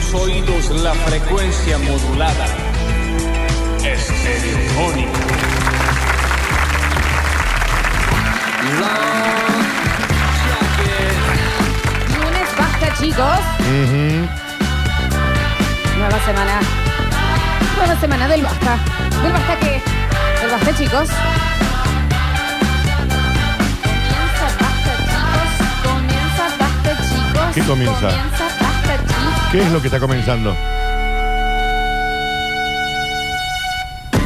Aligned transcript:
tus 0.00 0.14
oídos 0.14 0.70
la 0.82 0.94
frecuencia 0.94 1.78
modulada. 1.78 2.46
Estereofónica. 3.84 5.18
Lunes, 12.14 12.48
basta, 12.58 12.94
chicos. 13.00 13.40
Nueva 15.98 16.18
semana. 16.24 16.60
Nueva 17.76 18.00
semana 18.00 18.28
del 18.28 18.42
basta. 18.42 18.78
¿Del 19.22 19.32
basta 19.32 19.58
qué? 19.58 19.82
¿Del 20.40 20.50
basta, 20.50 20.76
chicos? 20.76 21.08
Comienza 23.82 24.46
basta, 24.60 24.92
chicos. 25.08 25.50
Comienza 25.82 26.44
basta, 26.58 26.90
chicos. 27.08 27.54
¿Qué 27.54 27.62
comienza? 27.62 28.37
¿Qué 29.50 29.62
es 29.62 29.72
lo 29.72 29.80
que 29.80 29.86
está 29.86 29.98
comenzando? 29.98 30.54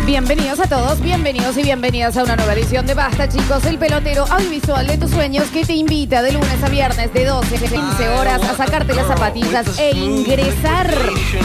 Bienvenidos 0.05 0.59
a 0.59 0.67
todos, 0.67 1.01
bienvenidos 1.01 1.57
y 1.59 1.62
bienvenidas 1.62 2.17
a 2.17 2.25
una 2.25 2.35
nueva 2.35 2.55
edición 2.55 2.87
de 2.87 2.95
Basta, 2.95 3.29
chicos, 3.29 3.65
el 3.67 3.79
pelotero 3.79 4.25
audiovisual 4.29 4.85
de 4.85 4.98
tus 4.98 5.12
sueños 5.12 5.45
que 5.51 5.65
te 5.65 5.75
invita 5.75 6.23
de 6.23 6.33
lunes 6.33 6.61
a 6.61 6.69
viernes 6.69 7.15
de 7.15 7.25
12 7.25 7.57
a 7.57 7.61
15 7.61 8.09
horas 8.09 8.43
a 8.43 8.57
sacarte 8.57 8.95
las 8.95 9.07
zapatillas 9.07 9.79
e 9.79 9.97
ingresar 9.97 10.93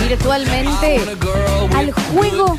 virtualmente 0.09 0.99
al 1.75 1.91
juego 1.91 2.57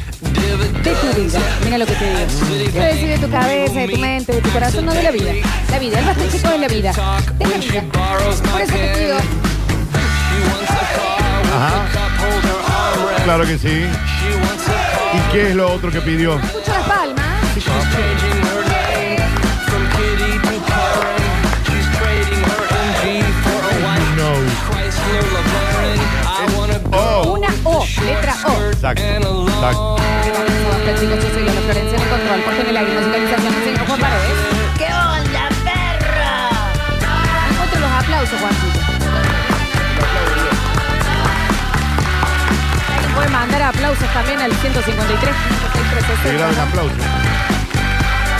de 0.84 0.92
tu 0.94 1.20
vida. 1.20 1.40
Mira 1.64 1.78
lo 1.78 1.86
que 1.86 1.94
te 1.94 2.04
digo. 2.04 2.70
Quiero 2.70 2.86
decir 2.86 3.08
de 3.08 3.18
tu 3.18 3.28
cabeza, 3.28 3.74
de 3.74 3.88
tu 3.88 3.98
mente, 3.98 4.32
de 4.34 4.40
tu 4.40 4.50
corazón, 4.50 4.86
no 4.86 4.94
de 4.94 5.02
la 5.02 5.10
vida. 5.10 5.32
La 5.72 5.80
vida, 5.80 5.98
el 5.98 6.04
Basta, 6.04 6.22
chicos, 6.30 6.52
es 6.52 6.60
la 6.60 6.68
vida. 6.68 6.90
Es 6.90 7.50
la 7.50 7.58
vida. 7.58 7.84
Por 8.52 8.60
eso 8.60 8.72
te 8.72 9.00
digo, 9.00 9.16
Ajá. 11.58 11.88
Claro 13.24 13.44
que 13.44 13.58
sí. 13.58 13.84
¿Y 15.12 15.32
qué 15.32 15.48
es 15.48 15.56
lo 15.56 15.72
otro 15.72 15.90
que 15.90 16.00
pidió? 16.00 16.36
escucho 16.36 16.70
las 16.70 16.86
palmas. 16.86 17.26
No. 24.16 24.32
Oh. 26.96 27.32
Una 27.32 27.48
O, 27.64 27.84
letra 28.04 28.34
O. 28.44 28.64
Exacto. 28.70 29.02
Exacto. 29.02 29.96
Basta, 29.96 31.00
chicos, 31.00 31.24
yo 31.24 31.30
soy 31.34 31.42
Lola 31.42 31.60
Florencia 31.60 31.96
en 31.96 32.02
el 32.02 32.08
control. 32.08 32.40
Porque 32.44 32.60
en 32.60 32.66
el 32.68 32.76
aire 32.76 32.92
musicalización 32.92 33.54
el 33.54 33.64
señor 33.64 33.86
Juan 33.88 34.00
Paredes. 34.00 34.38
¿Qué 34.78 34.84
onda, 34.84 35.48
perra? 35.64 36.50
Encuentro 37.50 37.80
los 37.80 37.90
aplausos, 37.90 38.40
Juancito. 38.40 38.57
Alguien 43.18 43.30
puede 43.30 43.30
mandar 43.30 43.62
aplausos 43.62 44.08
también 44.12 44.40
al 44.40 44.52
153 44.52 45.34
Qué 46.22 46.32
gran 46.34 46.58
aplauso. 46.58 46.94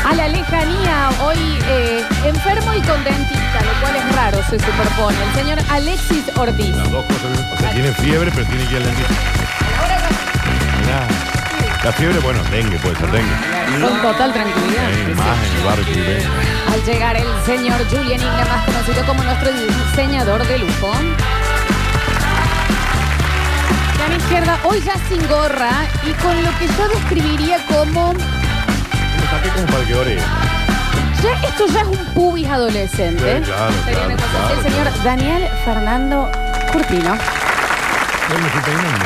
A 0.07 0.15
la 0.15 0.29
lejanía, 0.29 1.11
hoy 1.21 1.59
eh, 1.69 2.05
enfermo 2.25 2.73
y 2.75 2.81
con 2.83 3.03
dentista, 3.03 3.61
lo 3.61 3.81
cual 3.81 3.97
es 3.97 4.17
raro, 4.17 4.39
se 4.49 4.59
superpone. 4.59 5.17
El 5.23 5.35
señor 5.35 5.59
Alexis 5.71 6.25
Ortiz. 6.37 6.77
Las 6.77 6.91
dos 6.93 7.05
cosas. 7.07 7.45
O 7.55 7.59
sea, 7.59 7.73
tiene 7.73 7.93
fiebre, 7.93 8.31
pero 8.35 8.47
tiene 8.47 8.65
que 8.67 8.71
ir 8.71 8.77
al 8.77 8.85
dentista. 8.85 9.15
Mirá. 10.81 11.09
La 11.85 11.93
fiebre, 11.93 12.19
bueno, 12.21 12.41
dengue, 12.51 12.79
puede 12.79 12.97
ser 12.97 13.11
dengue. 13.11 13.35
Con 13.81 14.01
total 14.01 14.33
tranquilidad. 14.33 15.17
Más 15.17 15.39
en 15.39 15.57
el 15.57 15.65
barrio 15.65 15.85
que 15.87 15.93
vive. 15.93 16.27
Al 16.73 16.85
llegar 16.85 17.17
el 17.17 17.27
señor 17.45 17.79
Julian 17.91 18.21
Igna, 18.21 18.45
más 18.45 18.65
conocido 18.65 19.05
como 19.07 19.23
nuestro 19.25 19.51
diseñador 19.53 20.47
de 20.47 20.59
lujo. 20.59 20.93
Mi 24.09 24.17
izquierda, 24.17 24.59
hoy 24.65 24.81
ya 24.81 24.95
sin 25.09 25.27
gorra 25.29 25.71
y 26.07 26.13
con 26.23 26.37
lo 26.43 26.51
que 26.59 26.67
yo 26.67 26.89
describiría 26.89 27.59
como. 27.67 28.13
Me 28.15 28.21
saqué 29.31 29.49
como 29.55 29.67
para 29.67 29.85
que 29.85 29.95
ore. 29.95 30.17
Ya, 31.23 31.49
esto 31.49 31.67
ya 31.67 31.81
es 31.83 31.87
un 31.89 32.05
pubis 32.15 32.47
adolescente. 32.49 33.39
Sí, 33.39 33.43
claro, 33.45 33.73
Sería 33.85 34.07
una 34.07 34.17
claro, 34.17 34.33
cosa 34.33 34.39
así. 34.39 34.47
claro, 34.47 34.55
el 34.55 34.63
señor 34.63 34.83
claro. 34.93 35.05
Daniel 35.05 35.43
Fernando 35.65 36.29
Curtino. 36.73 37.15
Yo 38.29 38.39
me 38.39 38.47
estoy 38.47 38.63
peinando. 38.63 39.05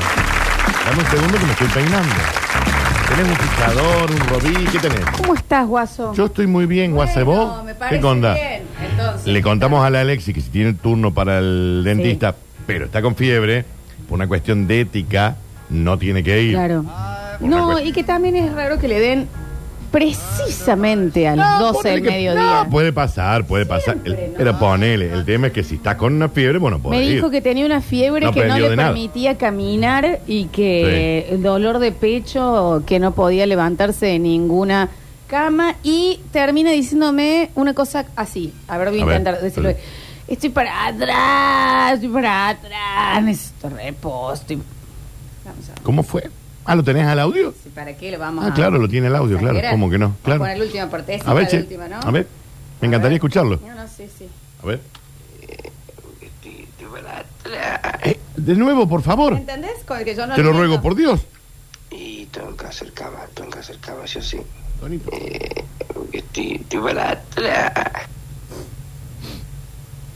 Dame 0.84 0.98
un 1.02 1.10
segundo 1.10 1.38
que 1.38 1.44
me 1.46 1.52
estoy 1.52 1.68
peinando. 1.68 2.14
¿Tenés 3.08 3.28
un 3.28 3.36
fijador, 3.36 4.10
un 4.10 4.18
robí? 4.28 4.64
¿Qué 4.72 4.78
tenés? 4.78 5.04
¿Cómo 5.18 5.34
estás, 5.34 5.66
Guaso? 5.66 6.14
Yo 6.14 6.26
estoy 6.26 6.46
muy 6.46 6.66
bien, 6.66 6.92
Guase, 6.92 7.22
Bueno, 7.22 7.46
¿vos? 7.46 7.64
me 7.64 7.74
parece 7.74 8.00
¿Qué 8.00 8.06
onda? 8.06 8.34
bien. 8.34 8.62
Entonces, 8.90 9.26
Le 9.26 9.42
contamos 9.42 9.84
a 9.84 9.90
la 9.90 10.00
Alexi 10.00 10.32
que 10.32 10.40
si 10.40 10.48
tiene 10.50 10.72
turno 10.74 11.12
para 11.12 11.38
el 11.38 11.82
dentista, 11.84 12.34
pero 12.66 12.86
está 12.86 13.00
con 13.02 13.14
fiebre, 13.14 13.64
por 14.12 14.18
una 14.18 14.28
cuestión 14.28 14.66
de 14.66 14.82
ética, 14.82 15.36
no 15.70 15.96
tiene 15.98 16.22
que 16.22 16.42
ir. 16.42 16.52
Claro. 16.52 16.84
Por 17.38 17.48
una 17.48 17.56
No, 17.56 17.64
cuestión- 17.68 17.88
y 17.88 17.92
que 17.92 18.04
también 18.04 18.36
es 18.36 18.52
raro 18.52 18.78
que 18.78 18.86
le 18.86 19.00
den 19.00 19.26
precisamente 19.90 21.26
a 21.28 21.34
las 21.36 21.58
12 21.60 21.72
ponele 21.78 21.94
del 21.94 22.02
que- 22.02 22.10
mediodía. 22.10 22.62
No, 22.64 22.70
puede 22.70 22.92
pasar, 22.92 23.46
puede 23.46 23.64
pasar. 23.64 23.96
El- 24.04 24.12
¿no? 24.12 24.18
Pero 24.36 24.58
ponele, 24.58 25.12
el 25.12 25.24
tema 25.24 25.46
es 25.46 25.52
que 25.54 25.62
si 25.64 25.76
está 25.76 25.96
con 25.96 26.12
una 26.14 26.28
fiebre, 26.28 26.58
bueno, 26.58 26.76
Me 26.78 26.82
puede 26.84 27.00
dijo 27.08 27.26
ir. 27.28 27.32
que 27.32 27.40
tenía 27.40 27.64
una 27.64 27.80
fiebre 27.80 28.26
No 28.26 28.32
que 28.32 28.40
no 28.40 28.44
aprendió 28.44 28.64
le 28.64 28.70
de 28.70 28.76
nada. 28.76 28.88
permitía 28.90 29.38
caminar 29.38 30.20
y 30.26 30.44
que 30.46 31.26
el 31.30 31.42
dolor 31.42 31.78
de 31.78 31.92
pecho, 31.92 32.82
que 32.86 32.98
no 32.98 33.12
podía 33.14 33.46
levantarse 33.46 34.04
de 34.06 34.18
ninguna 34.18 34.90
cama 35.26 35.76
y 35.82 36.20
termina 36.32 36.70
diciéndome 36.70 37.50
una 37.54 37.72
cosa 37.72 38.04
así. 38.16 38.52
A 38.68 38.76
ver, 38.76 38.90
voy 38.90 39.00
a 39.00 39.02
A 39.04 39.06
ver, 39.06 39.16
intentar 39.20 39.42
decirlo. 39.42 39.70
dale. 39.70 39.80
Estoy 40.32 40.48
para 40.48 40.86
atrás, 40.86 41.92
estoy 41.94 42.08
para 42.08 42.48
atrás, 42.48 43.22
necesito 43.22 43.68
reposo. 43.68 44.32
estoy- 44.40 44.62
Vamos 45.44 45.68
a 45.68 45.72
ver. 45.74 45.82
¿Cómo 45.82 46.02
fue? 46.02 46.30
Ah, 46.64 46.74
¿lo 46.74 46.82
tenés 46.82 47.06
al 47.06 47.18
audio? 47.20 47.52
Sí, 47.62 47.68
¿Para 47.74 47.94
qué 47.96 48.10
lo 48.10 48.18
vamos 48.18 48.42
Ah, 48.44 48.48
a 48.48 48.54
claro, 48.54 48.78
lo 48.78 48.88
tiene 48.88 49.08
el 49.08 49.16
audio, 49.16 49.36
claro. 49.36 49.60
¿Cómo 49.70 49.90
que 49.90 49.98
no? 49.98 50.06
Vamos 50.06 50.20
a 50.20 50.24
Claro. 50.24 50.38
poner 50.40 50.56
la 50.58 50.64
última 50.64 50.88
partecita, 50.88 51.30
A 51.30 51.34
ver, 51.34 51.42
la 51.44 51.48
che. 51.50 51.56
última, 51.58 51.86
¿no? 51.88 52.00
A 52.00 52.10
ver. 52.10 52.26
Me 52.80 52.88
encantaría 52.88 53.16
escucharlo. 53.16 53.60
No, 53.66 53.74
no, 53.74 53.86
sí, 53.88 54.08
sí. 54.18 54.26
A 54.62 54.66
ver. 54.66 54.80
Eh, 58.04 58.18
de 58.36 58.54
nuevo, 58.54 58.88
por 58.88 59.02
favor. 59.02 59.34
¿Entendés? 59.34 59.84
Con 59.86 59.98
el 59.98 60.04
que 60.04 60.14
yo 60.14 60.26
no 60.26 60.34
Te 60.34 60.42
lo 60.42 60.48
entiendo. 60.48 60.58
ruego, 60.68 60.82
por 60.82 60.94
Dios. 60.94 61.20
Y 61.90 62.24
tengo 62.26 62.56
que 62.56 62.66
hacer 62.66 62.92
cama, 62.94 63.18
tengo 63.34 63.50
que 63.50 63.58
hacer 63.58 63.76
cama, 63.78 64.04
yo 64.06 64.22
sí. 64.22 64.38
Tonito. 64.80 65.10
Eh, 65.12 65.64
estoy, 66.12 66.52
estoy 66.54 66.80
para 66.80 67.10
atrás. 67.10 67.72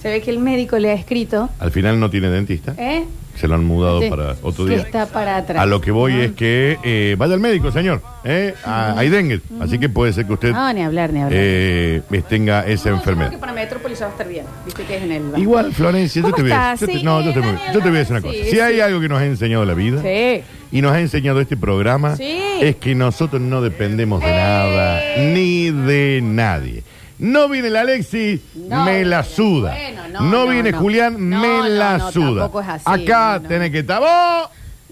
Se 0.06 0.12
ve 0.12 0.21
que 0.21 0.31
el 0.31 0.39
médico 0.39 0.78
le 0.78 0.91
ha 0.93 0.94
escrito, 0.94 1.50
Al 1.59 1.72
final 1.72 1.99
no 1.99 2.09
tiene 2.11 2.28
dentista. 2.31 2.75
¿eh? 2.78 3.05
Se 3.34 3.49
lo 3.49 3.56
han 3.56 3.65
mudado 3.65 4.00
Sí, 4.00 4.09
para 4.09 4.37
otro 4.41 4.65
que 4.65 4.75
día. 4.75 4.83
está 4.83 5.06
para 5.06 5.37
atrás. 5.37 5.61
A 5.61 5.67
lo 5.67 5.81
que 5.81 5.91
voy 5.91 6.12
¿no? 6.15 6.22
es 6.22 6.33
que 6.33 6.78
eh, 6.84 7.17
vaya 7.19 7.34
al 7.34 7.41
médico, 7.41 7.72
señor. 7.72 8.00
¿eh? 8.25 8.55
Ah, 8.65 8.94
hay 8.97 9.09
dengue. 9.11 9.41
Así 9.61 9.78
que 9.81 9.89
puede 9.89 10.12
ser 10.12 10.27
que 10.27 10.33
usted 10.34 10.53
No, 10.53 10.72
ni 10.72 10.83
hablar, 10.83 11.12
ni 11.12 11.21
hablar. 11.22 11.39
eh, 11.43 12.03
tenga 12.28 12.61
esa 12.61 12.67
No, 12.67 12.71
yo 12.71 12.81
creo 12.83 12.94
enfermedad. 12.99 13.31
que 13.33 13.39
para 13.39 13.53
Metrópolis 13.53 14.00
va 14.00 14.06
a 14.06 14.11
estar 14.11 14.28
bien. 14.28 14.47
Viste 14.65 14.84
que 14.84 14.97
es 14.97 15.03
en 15.03 15.11
el... 15.12 15.22
Igual, 15.39 15.72
Florencia, 15.72 16.23
yo 16.23 16.31
¿Cómo 16.31 16.37
te, 16.37 16.43
voy 16.43 16.53
a, 16.53 16.55
estás? 16.55 16.81
yo 16.81 16.87
te- 16.87 16.93
Sí, 16.94 17.03
no, 17.03 17.21
yo 17.21 17.33
te, 17.34 17.41
Daniel, 17.41 17.59
yo 17.75 17.81
te 17.81 17.88
voy 17.88 17.97
a 17.97 17.99
decir 17.99 18.12
una 18.12 18.23
cosa. 18.23 18.34
sí, 18.34 18.44
si 18.50 18.61
hay 18.61 18.78
algo 18.81 19.00
que 19.00 19.09
nos 19.09 19.21
ha 19.21 19.27
enseñado 19.27 19.65
la 19.65 19.75
vida 19.75 20.00
Sí. 20.03 20.43
y 20.71 20.81
nos 20.83 20.93
ha 20.93 21.00
enseñado 21.00 21.41
este 21.41 21.56
programa, 21.56 22.15
Sí. 22.17 22.38
es 22.61 22.77
que 22.77 22.94
nosotros 22.94 23.43
no 23.43 23.61
dependemos 23.61 24.23
de 24.23 24.31
Eh. 24.31 24.37
nada 24.37 25.00
ni 25.34 25.71
de 25.73 26.21
nadie. 26.23 26.84
No 27.19 27.49
viene 27.49 27.69
el 27.69 27.77
Alexis, 27.77 28.41
No 28.55 28.84
me 28.84 29.03
la 29.05 29.23
suda. 29.25 29.73
Bueno, 29.75 29.96
no, 30.22 30.47
viene. 30.49 30.72
Julián, 30.72 31.21
me 31.21 31.69
la 31.69 32.10
suda. 32.10 32.43
tampoco 32.43 32.60
es 32.60 32.69
así, 32.69 32.84
Acá 32.87 33.37
no, 33.37 33.43
no. 33.43 33.49
tiene 33.49 33.71
que 33.71 33.78
estar 33.81 34.00
vos 34.00 34.49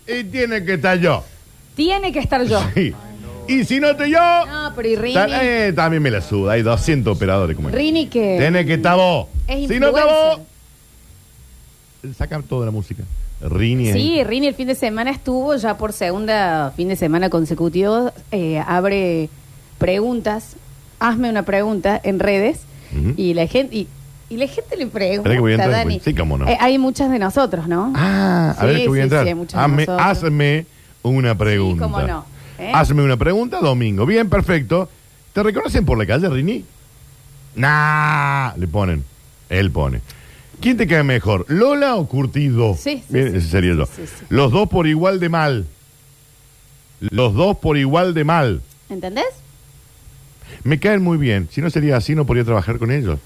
y 0.06 0.24
tiene 0.24 0.64
que 0.64 0.74
estar 0.74 0.98
yo. 0.98 1.24
Tiene 1.74 2.12
que 2.12 2.18
estar 2.20 2.42
yo. 2.44 2.62
Sí. 2.74 2.94
Y 3.46 3.64
si 3.64 3.78
no 3.78 3.90
estoy 3.90 4.10
yo, 4.10 4.46
No, 4.46 4.72
pero 4.74 4.88
y 4.88 4.96
Rini... 4.96 5.14
ta- 5.14 5.44
eh, 5.44 5.72
también 5.74 6.02
me 6.02 6.10
la 6.10 6.20
suda. 6.22 6.52
Hay 6.52 6.62
200 6.62 7.14
operadores 7.14 7.54
como. 7.56 7.68
Rini 7.68 8.06
que... 8.06 8.36
Tiene 8.38 8.64
que 8.64 8.74
estar 8.74 8.96
vos. 8.96 9.26
Es 9.46 9.68
si 9.68 9.78
no 9.78 9.88
está 9.88 10.04
vos, 10.06 10.38
influencer. 12.02 12.14
sacar 12.16 12.42
toda 12.42 12.64
la 12.66 12.72
música. 12.72 13.02
Rini 13.42 13.92
Sí, 13.92 14.24
Rini 14.24 14.46
el 14.46 14.54
fin 14.54 14.68
de 14.68 14.74
semana 14.74 15.10
estuvo 15.10 15.54
ya 15.56 15.76
por 15.76 15.92
segunda 15.92 16.72
fin 16.74 16.88
de 16.88 16.96
semana 16.96 17.28
consecutivo. 17.28 18.12
eh, 18.30 18.62
abre 18.66 19.28
preguntas. 19.78 20.56
Hazme 21.00 21.28
una 21.28 21.42
pregunta 21.42 22.00
en 22.02 22.20
redes. 22.20 22.60
Ujú. 22.98 23.12
Y 23.16 23.34
la 23.34 23.46
gente... 23.46 23.76
Y, 23.76 23.88
y 24.34 24.36
la 24.36 24.46
gente 24.46 24.76
le 24.76 24.86
pregunta, 24.86 25.30
que 25.30 25.38
voy 25.40 25.52
a 25.52 25.54
entrar, 25.54 25.70
Dani. 25.70 25.94
pues. 25.94 26.04
Sí, 26.04 26.14
cómo 26.14 26.36
no. 26.38 26.48
Eh, 26.48 26.56
hay 26.60 26.78
muchas 26.78 27.10
de 27.10 27.18
nosotros, 27.18 27.68
¿no? 27.68 27.92
Ah, 27.96 28.54
a 28.56 28.60
Sí, 28.60 28.66
ver 28.66 28.76
que 28.82 28.88
voy 28.88 28.98
a 28.98 29.02
sí, 29.02 29.04
entrar. 29.04 29.22
sí, 29.22 29.28
hay 29.28 29.34
muchos 29.34 29.52
de 29.58 29.64
hazme, 29.64 29.86
nosotros. 29.86 30.06
hazme 30.06 30.66
una 31.02 31.34
pregunta. 31.36 31.84
cómo 31.84 32.00
no, 32.02 32.24
¿eh? 32.58 32.70
Hazme 32.74 33.02
una 33.02 33.16
pregunta, 33.16 33.60
Domingo. 33.60 34.06
Bien, 34.06 34.28
perfecto. 34.28 34.88
¿Te 35.32 35.42
reconocen 35.42 35.84
por 35.84 35.98
la 35.98 36.06
calle, 36.06 36.28
Rini? 36.28 36.64
Nah, 37.56 38.52
le 38.56 38.66
ponen. 38.68 39.04
Él 39.48 39.70
pone. 39.70 40.00
¿Quién 40.60 40.76
te 40.76 40.86
cae 40.86 41.02
mejor, 41.02 41.44
Lola 41.48 41.96
o 41.96 42.06
Curtido? 42.06 42.74
Sí, 42.78 42.98
sí, 42.98 43.04
Bien, 43.12 43.32
sí. 43.32 43.36
ese 43.38 43.48
sería 43.48 43.74
yo. 43.74 43.86
Sí, 43.86 44.02
sí. 44.06 44.24
Los 44.28 44.50
dos 44.52 44.68
por 44.68 44.86
igual 44.86 45.20
de 45.20 45.28
mal. 45.28 45.66
Los 47.00 47.34
dos 47.34 47.56
por 47.58 47.76
igual 47.76 48.14
de 48.14 48.24
mal. 48.24 48.62
¿Entendés? 48.88 49.24
Me 50.62 50.78
caen 50.78 51.02
muy 51.02 51.18
bien. 51.18 51.48
Si 51.50 51.60
no 51.60 51.68
sería 51.70 51.96
así, 51.96 52.14
no 52.14 52.24
podría 52.24 52.44
trabajar 52.44 52.78
con 52.78 52.90
ellos. 52.90 53.18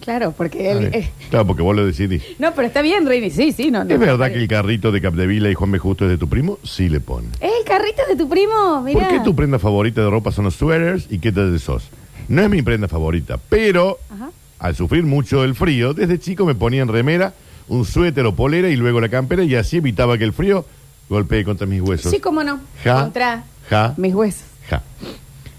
Claro, 0.00 0.32
porque 0.36 0.70
él. 0.70 0.90
Eh, 0.92 1.10
Claro, 1.30 1.46
porque 1.46 1.62
vos 1.62 1.74
lo 1.74 1.84
decidís. 1.86 2.22
no, 2.38 2.52
pero 2.54 2.68
está 2.68 2.80
bien, 2.82 3.06
Rini. 3.06 3.30
Sí, 3.30 3.52
sí, 3.52 3.70
no. 3.70 3.82
no. 3.84 3.92
¿Es 3.92 3.98
verdad 3.98 4.28
que 4.30 4.38
el 4.38 4.46
carrito 4.48 4.92
de 4.92 5.00
Capdevila 5.00 5.50
y 5.50 5.54
Juan 5.54 5.72
B. 5.72 5.78
Justo 5.78 6.04
es 6.04 6.10
de 6.10 6.18
tu 6.18 6.28
primo? 6.28 6.58
Sí 6.62 6.88
le 6.88 7.00
pone. 7.00 7.28
¿Es 7.40 7.50
el 7.60 7.64
carrito 7.66 8.02
de 8.08 8.14
tu 8.16 8.28
primo? 8.28 8.82
Mira. 8.82 9.00
¿Por 9.00 9.08
qué 9.08 9.20
tu 9.24 9.34
prenda 9.34 9.58
favorita 9.58 10.02
de 10.02 10.10
ropa 10.10 10.30
son 10.32 10.44
los 10.44 10.54
sweaters 10.54 11.06
y 11.10 11.18
qué 11.18 11.32
tal 11.32 11.58
sos? 11.58 11.88
No 12.28 12.42
es 12.42 12.50
mi 12.50 12.62
prenda 12.62 12.88
favorita, 12.88 13.38
pero 13.48 13.98
Ajá. 14.14 14.30
al 14.58 14.76
sufrir 14.76 15.02
mucho 15.04 15.44
el 15.44 15.54
frío, 15.54 15.92
desde 15.94 16.18
chico 16.18 16.44
me 16.46 16.54
ponía 16.54 16.82
en 16.82 16.88
remera, 16.88 17.34
un 17.68 17.84
suéter 17.84 18.26
o 18.26 18.34
polera 18.34 18.68
y 18.68 18.76
luego 18.76 19.00
la 19.00 19.08
campera 19.08 19.42
y 19.44 19.54
así 19.56 19.78
evitaba 19.78 20.18
que 20.18 20.24
el 20.24 20.32
frío 20.32 20.64
golpee 21.08 21.44
contra 21.44 21.66
mis 21.66 21.80
huesos. 21.80 22.12
Sí, 22.12 22.20
cómo 22.20 22.44
no. 22.44 22.60
Ja. 22.84 23.02
Contra 23.02 23.44
Ja. 23.70 23.94
mis 23.96 24.14
huesos. 24.14 24.42
Ja. 24.68 24.82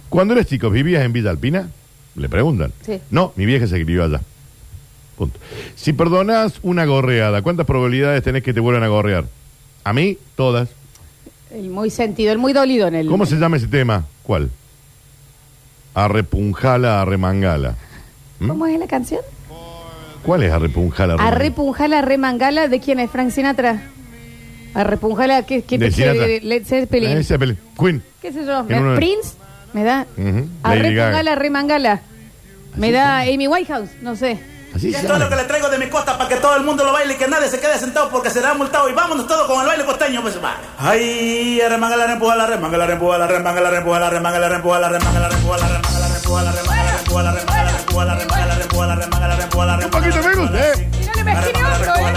Cuando 0.10 0.34
eras 0.34 0.45
chico, 0.48 0.69
¿vivías 0.69 1.04
en 1.04 1.12
Villa 1.12 1.30
Alpina? 1.31 1.69
Le 2.18 2.28
preguntan. 2.30 2.74
Sí. 2.86 3.00
No, 3.12 3.31
mi 3.38 3.46
vieja 3.46 3.66
se 3.68 3.81
crió 3.86 4.04
allá. 4.04 4.19
Punto. 5.18 5.40
Si 5.75 5.94
perdonas 5.94 6.60
una 6.64 6.84
gorreada, 6.86 7.42
¿cuántas 7.42 7.66
probabilidades 7.66 8.22
tenés 8.24 8.44
que 8.44 8.54
te 8.54 8.60
vuelvan 8.60 8.84
a 8.84 8.88
gorrear? 8.88 9.25
A 9.86 9.94
mí, 9.94 10.18
todas. 10.36 10.69
El 11.52 11.69
muy 11.69 11.90
sentido, 11.90 12.31
el 12.34 12.38
muy 12.40 12.52
dolido 12.54 12.88
en 12.88 12.96
el. 12.96 13.08
¿Cómo 13.08 13.25
se 13.25 13.36
llama 13.38 13.56
ese 13.58 13.68
tema? 13.68 14.04
¿Cuál? 14.24 14.50
Arrepunjala, 15.94 17.02
arremangala. 17.02 17.75
¿Mm? 18.40 18.48
¿Cómo 18.50 18.66
es 18.68 18.80
la 18.80 18.88
canción? 18.88 19.22
¿Cuál 20.24 20.44
es 20.44 20.52
arrepunjala, 20.52 21.13
arremangala? 21.13 21.36
Arrepunjala, 21.36 22.02
remangala, 22.02 22.68
¿de 22.68 22.80
quién 22.80 23.00
es? 23.00 23.10
Frank 23.10 23.31
Sinatra. 23.31 23.81
Arrepunjala, 24.74 25.44
¿qué, 25.46 25.62
qué 25.63 25.78
De 25.78 25.86
te 25.88 25.92
Sinatra. 25.96 26.28
de 26.28 26.42
Led 26.42 26.66
Zeppelin? 26.66 27.18
Eh, 27.18 27.24
Zeppelin. 27.24 27.58
Queen. 27.80 28.04
¿Qué 28.22 28.31
sé 28.34 28.46
yo? 28.46 28.66
En 28.68 28.80
uno 28.80 28.92
de- 28.92 28.98
¿Prince? 28.98 29.31
¿Me 29.77 29.83
da? 29.83 30.07
Lady 30.18 30.50
Arrepungala, 30.63 31.21
Gaga. 31.21 31.35
remangala. 31.35 32.00
Me 32.77 32.91
da 32.91 33.19
Amy 33.19 33.47
Whitehouse, 33.47 33.91
no 34.01 34.15
sé. 34.15 34.39
Así 34.75 34.88
Y 34.88 34.91
se 34.91 34.97
esto 35.01 35.13
es 35.13 35.19
lo 35.19 35.25
llama. 35.25 35.29
que 35.29 35.35
le 35.35 35.44
traigo 35.47 35.69
de 35.69 35.77
mi 35.77 35.85
costa 35.88 36.18
para 36.18 36.27
que 36.27 36.38
todo 36.38 36.56
el 36.57 36.63
mundo 36.63 36.83
lo 36.83 36.94
baile 36.94 37.13
y 37.13 37.18
que 37.18 37.27
nadie 37.27 37.47
se 37.47 37.59
quede 37.59 37.77
sentado 37.77 38.09
porque 38.09 38.31
será 38.31 38.56
multado. 38.56 38.89
Y 38.89 38.94
vámonos 38.94 39.27
todos 39.27 39.45
con 39.45 39.62
el 39.62 39.68
baile 39.68 39.85
costeño, 39.85 40.24
pues 40.24 40.44
va. 40.44 40.56
Ay, 40.79 41.62
remanga 41.69 41.95
la 41.95 42.07
rempuja 42.07 42.35
la 42.35 42.47
remanga 42.47 42.75
la 42.75 42.88
rempuja 42.88 43.19
la 43.19 43.27
remanga 43.27 43.62
la 43.62 43.69
rempuja 43.69 44.00
la 44.00 44.09
remanga 44.09 44.39
la 44.39 44.50
rempuja 44.50 44.79
la 44.79 44.89
remanga 44.89 45.19
la 45.19 45.27
rempuja 45.29 45.57
la 45.59 45.69
remanga 45.69 46.00
la 46.00 46.07
rempuja 46.09 46.41
la 46.41 46.51
remanga 46.51 46.83
la 46.83 46.91
rempuja 46.91 47.24
la 47.24 47.31
remanga 47.33 47.63
la 47.63 47.71
rempuja 47.77 48.06
la 48.06 48.15
remanga 48.15 48.45
la 48.47 48.56
rempuja 48.56 48.85
la 48.88 48.95
remanga 48.95 49.27
la 49.27 49.35
rempuja 49.35 49.65
la 49.68 49.89
poquito 49.89 50.24
me 50.24 50.35
gusta, 50.35 50.71
¿eh? 50.71 50.89
Y 51.01 51.06
no 51.06 51.13
le 51.13 51.24
mezquine 51.24 51.68
hombro, 51.68 51.95
¿eh? 51.95 52.13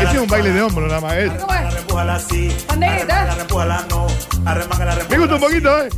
Este 0.00 0.16
es 0.16 0.18
un 0.22 0.26
baile 0.28 0.50
de 0.52 0.62
hombro 0.62 0.86
nada 0.86 1.00
más. 1.02 1.12
¿eh? 1.14 1.30
¿Cómo 1.38 1.52
es? 1.54 2.64
Pandereta. 2.66 3.36
Me 5.10 5.18
gusta 5.18 5.34
un 5.34 5.40
poquito, 5.40 5.82
¿eh? 5.82 5.88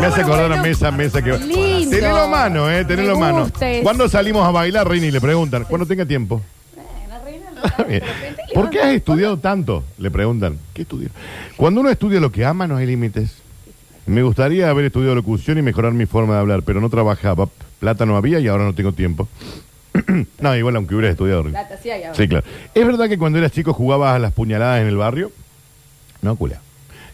Me 0.00 0.06
hace 0.06 0.20
acordar 0.22 0.52
a 0.52 0.62
mesa, 0.62 0.90
mesa 0.90 1.22
que... 1.22 1.36
Lindo. 1.38 1.90
Tenelo 1.90 2.20
a 2.22 2.26
mano, 2.26 2.70
¿eh? 2.70 2.84
Tenelo 2.84 3.12
a 3.12 3.14
Me 3.14 3.20
mano. 3.20 3.40
gusta 3.44 3.70
eso. 3.70 3.82
¿Cuándo 3.82 4.08
salimos 4.08 4.46
a 4.46 4.50
bailar, 4.50 4.88
Rini? 4.88 5.10
Le 5.10 5.20
preguntan. 5.20 5.64
Cuando 5.64 5.86
tenga 5.86 6.04
tiempo. 6.06 6.40
Bien. 7.88 8.02
¿Por 8.54 8.70
qué 8.70 8.80
has 8.80 8.94
estudiado 8.94 9.38
tanto? 9.38 9.84
Le 9.98 10.10
preguntan. 10.10 10.58
¿Qué 10.72 10.82
estudió? 10.82 11.10
Cuando 11.56 11.80
uno 11.80 11.90
estudia 11.90 12.18
lo 12.20 12.32
que 12.32 12.44
ama, 12.44 12.66
no 12.66 12.76
hay 12.76 12.86
límites. 12.86 13.36
Me 14.06 14.22
gustaría 14.22 14.70
haber 14.70 14.86
estudiado 14.86 15.14
locución 15.14 15.58
y 15.58 15.62
mejorar 15.62 15.92
mi 15.92 16.06
forma 16.06 16.34
de 16.34 16.40
hablar, 16.40 16.62
pero 16.62 16.80
no 16.80 16.88
trabajaba. 16.88 17.48
Plata 17.78 18.06
no 18.06 18.16
había 18.16 18.40
y 18.40 18.48
ahora 18.48 18.64
no 18.64 18.74
tengo 18.74 18.92
tiempo. 18.92 19.28
no, 20.40 20.56
igual 20.56 20.76
aunque 20.76 20.94
hubieras 20.94 21.12
estudiado. 21.12 21.42
Rini. 21.42 21.52
Plata, 21.52 21.76
sí 21.82 21.90
hay 21.90 22.02
ahora. 22.04 22.14
Sí, 22.16 22.26
claro. 22.26 22.46
¿Es 22.74 22.86
verdad 22.86 23.08
que 23.08 23.18
cuando 23.18 23.38
eras 23.38 23.52
chico 23.52 23.72
jugabas 23.74 24.16
a 24.16 24.18
las 24.18 24.32
puñaladas 24.32 24.80
en 24.80 24.86
el 24.88 24.96
barrio? 24.96 25.30
No, 26.22 26.36
culea. 26.36 26.60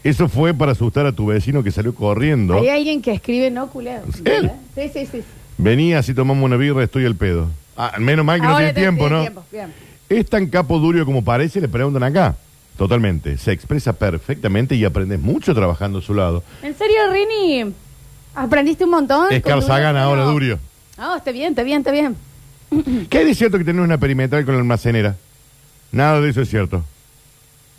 Eso 0.06 0.28
fue 0.28 0.54
para 0.54 0.70
asustar 0.70 1.04
a 1.04 1.10
tu 1.10 1.26
vecino 1.26 1.64
que 1.64 1.72
salió 1.72 1.92
corriendo. 1.92 2.54
Hay 2.60 2.68
alguien 2.68 3.02
que 3.02 3.10
escribe 3.10 3.50
no 3.50 3.66
culeo. 3.66 4.04
¿Él? 4.24 4.52
Sí, 4.72 4.88
sí, 4.92 5.04
sí. 5.10 5.24
Venía, 5.58 6.00
si 6.04 6.14
tomamos 6.14 6.44
una 6.44 6.56
birra, 6.56 6.84
estoy 6.84 7.04
al 7.06 7.16
pedo. 7.16 7.48
Ah, 7.76 7.94
menos 7.98 8.24
mal 8.24 8.40
que 8.40 8.46
no 8.46 8.56
tiene 8.56 8.72
tiempo, 8.72 9.08
¿no? 9.08 9.22
tiempo, 9.22 9.44
bien. 9.50 9.72
¿Es 10.08 10.30
tan 10.30 10.46
capo 10.46 10.78
duro 10.78 11.04
como 11.04 11.24
parece? 11.24 11.60
Le 11.60 11.66
preguntan 11.66 12.04
acá. 12.04 12.36
Totalmente. 12.78 13.36
Se 13.36 13.50
expresa 13.50 13.94
perfectamente 13.94 14.76
y 14.76 14.84
aprendes 14.84 15.18
mucho 15.18 15.52
trabajando 15.56 15.98
a 15.98 16.02
su 16.02 16.14
lado. 16.14 16.44
¿En 16.62 16.76
serio, 16.78 16.98
Rini? 17.10 17.74
¿Aprendiste 18.36 18.84
un 18.84 18.90
montón? 18.90 19.32
Es 19.32 19.42
Carl 19.42 19.64
Sagan 19.64 19.96
ahora, 19.96 20.22
Durio. 20.22 20.60
No, 20.96 21.16
está 21.16 21.32
bien, 21.32 21.48
está 21.48 21.64
bien, 21.64 21.78
está 21.78 21.90
bien. 21.90 22.16
¿Qué 23.10 23.18
hay 23.18 23.24
de 23.24 23.34
cierto 23.34 23.58
que 23.58 23.64
tenés 23.64 23.82
una 23.82 23.98
perimetral 23.98 24.44
con 24.44 24.54
la 24.54 24.60
almacenera? 24.60 25.16
Nada 25.90 26.20
de 26.20 26.30
eso 26.30 26.42
es 26.42 26.48
cierto. 26.48 26.84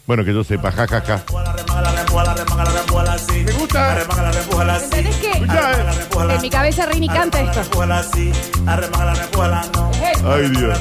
Bueno, 0.07 0.23
que 0.23 0.33
yo 0.33 0.43
sepa, 0.43 0.71
ja, 0.71 0.87
ja, 0.87 1.23
Me 2.97 3.51
gusta. 3.51 3.99
¿Entendés 4.83 5.15
que 5.17 5.31
Escuchá, 5.31 5.71
eh. 5.71 6.35
en 6.35 6.41
mi 6.41 6.49
cabeza 6.49 6.85
Rini 6.87 7.07
canta 7.07 7.41
esto? 7.41 7.61
Ay, 10.25 10.49
Dios. 10.49 10.79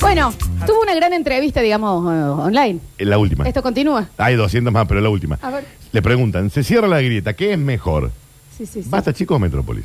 Bueno, 0.00 0.34
tuvo 0.66 0.82
una 0.82 0.94
gran 0.94 1.12
entrevista, 1.12 1.60
digamos, 1.60 2.12
eh, 2.12 2.18
online. 2.24 2.80
La 2.98 3.16
última. 3.18 3.46
Esto 3.46 3.62
continúa. 3.62 4.08
Hay 4.18 4.34
200 4.34 4.72
más, 4.72 4.88
pero 4.88 4.98
es 4.98 5.04
la 5.04 5.10
última. 5.10 5.38
A 5.40 5.50
ver. 5.50 5.64
Le 5.92 6.02
preguntan, 6.02 6.50
se 6.50 6.64
cierra 6.64 6.88
la 6.88 7.00
grieta, 7.00 7.34
¿qué 7.34 7.52
es 7.52 7.58
mejor? 7.58 8.10
Sí, 8.58 8.66
sí, 8.66 8.82
sí. 8.82 8.88
¿Basta, 8.88 9.12
chicos, 9.12 9.36
o 9.36 9.38
Metrópolis? 9.38 9.84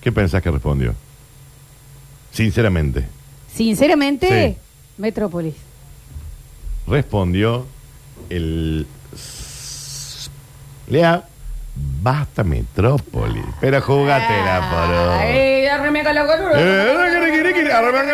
¿Qué 0.00 0.10
pensás 0.10 0.42
que 0.42 0.50
respondió? 0.50 0.94
Sinceramente. 2.32 3.04
Sinceramente, 3.54 4.56
Sí. 4.56 4.56
Metrópolis. 4.98 5.54
Respondió 6.88 7.66
el... 8.30 8.86
Lea, 10.88 11.22
basta 12.02 12.44
Metrópolis. 12.44 13.44
Pero 13.60 13.80
jugátela, 13.80 14.70
poro. 14.70 15.12
Ay. 15.12 15.36
Eh, 15.36 15.70
arranca 15.70 16.12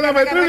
la 0.00 0.12
Metrópolis. 0.12 0.46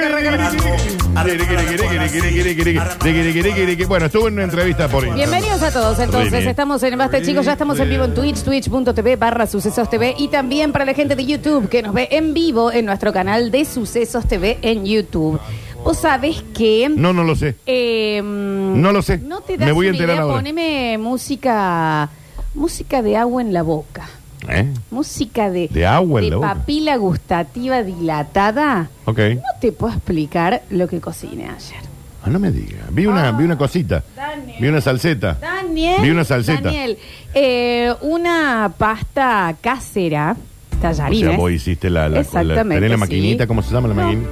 Bueno, 3.87 4.05
estuvo 4.05 4.27
en 4.27 4.33
una 4.35 4.43
entrevista 4.43 4.87
por. 4.87 5.13
Bienvenidos 5.13 5.61
a 5.61 5.71
todos, 5.71 5.99
entonces 5.99 6.45
estamos 6.45 6.81
en 6.83 6.97
Basta 6.97 7.21
chicos, 7.21 7.45
ya 7.45 7.53
estamos 7.53 7.79
en 7.79 7.89
vivo 7.89 8.05
en 8.05 8.13
Twitch, 8.13 8.43
twitch.tv 8.43 9.15
barra 9.17 9.45
Sucesos 9.45 9.89
TV 9.89 10.15
y 10.17 10.29
también 10.29 10.71
para 10.71 10.85
la 10.85 10.93
gente 10.93 11.15
de 11.15 11.25
YouTube 11.25 11.67
que 11.67 11.83
nos 11.83 11.93
ve 11.93 12.07
en 12.11 12.33
vivo 12.33 12.71
en 12.71 12.85
nuestro 12.85 13.11
canal 13.11 13.51
de 13.51 13.65
Sucesos 13.65 14.25
TV 14.27 14.57
en 14.61 14.85
YouTube. 14.85 15.39
Vos 15.83 15.97
sabés 15.97 16.43
que... 16.53 16.89
No, 16.89 17.11
no 17.13 17.23
lo 17.23 17.35
sé. 17.35 17.55
eh, 17.65 18.21
No 18.23 18.91
lo 18.91 19.01
sé. 19.01 19.17
No 19.19 19.41
te 19.41 19.57
das 19.57 19.65
Me 19.67 19.71
voy 19.73 19.87
a 19.87 19.89
una 19.89 19.97
enterar 19.97 20.15
idea, 20.15 20.23
ahora. 20.23 20.35
poneme 20.37 20.97
música, 20.97 22.09
música 22.55 23.01
de 23.01 23.17
agua 23.17 23.41
en 23.41 23.53
la 23.53 23.63
boca. 23.63 24.07
¿Eh? 24.49 24.67
Música 24.91 25.49
de, 25.49 25.67
De 25.69 25.85
agua 25.85 26.21
en 26.21 26.29
la 26.29 26.35
boca. 26.37 26.53
papila 26.55 26.95
gustativa 26.97 27.81
dilatada. 27.83 28.89
Ok. 29.05 29.19
No 29.35 29.41
te 29.61 29.71
puedo 29.71 29.93
explicar 29.93 30.63
lo 30.69 30.87
que 30.87 30.99
cociné 31.01 31.45
ayer. 31.45 31.81
Ah, 32.25 32.29
no 32.29 32.39
me 32.39 32.51
diga. 32.51 32.79
Vi 32.91 33.05
una, 33.05 33.31
vi 33.33 33.43
una 33.43 33.57
cosita. 33.57 34.03
Daniel. 34.15 34.57
Vi 34.61 34.67
una 34.69 34.79
salseta. 34.81 35.37
Daniel. 35.41 36.01
Vi 36.01 36.09
una 36.09 36.23
salseta. 36.23 36.61
Daniel, 36.63 36.97
eh, 37.33 37.93
una 38.01 38.71
pasta 38.77 39.53
casera, 39.59 40.35
O 40.73 40.81
tallarines. 40.81 41.29
sea, 41.29 41.37
vos 41.37 41.51
hiciste 41.51 41.89
la, 41.89 42.07
la, 42.07 42.21
Exactamente, 42.21 42.75
tenés 42.75 42.89
la 42.91 42.95
sí. 42.95 42.99
maquinita, 43.01 43.47
¿cómo 43.47 43.61
se 43.61 43.73
llama 43.73 43.89
la 43.89 43.93
No. 43.95 44.03
maquinita? 44.03 44.29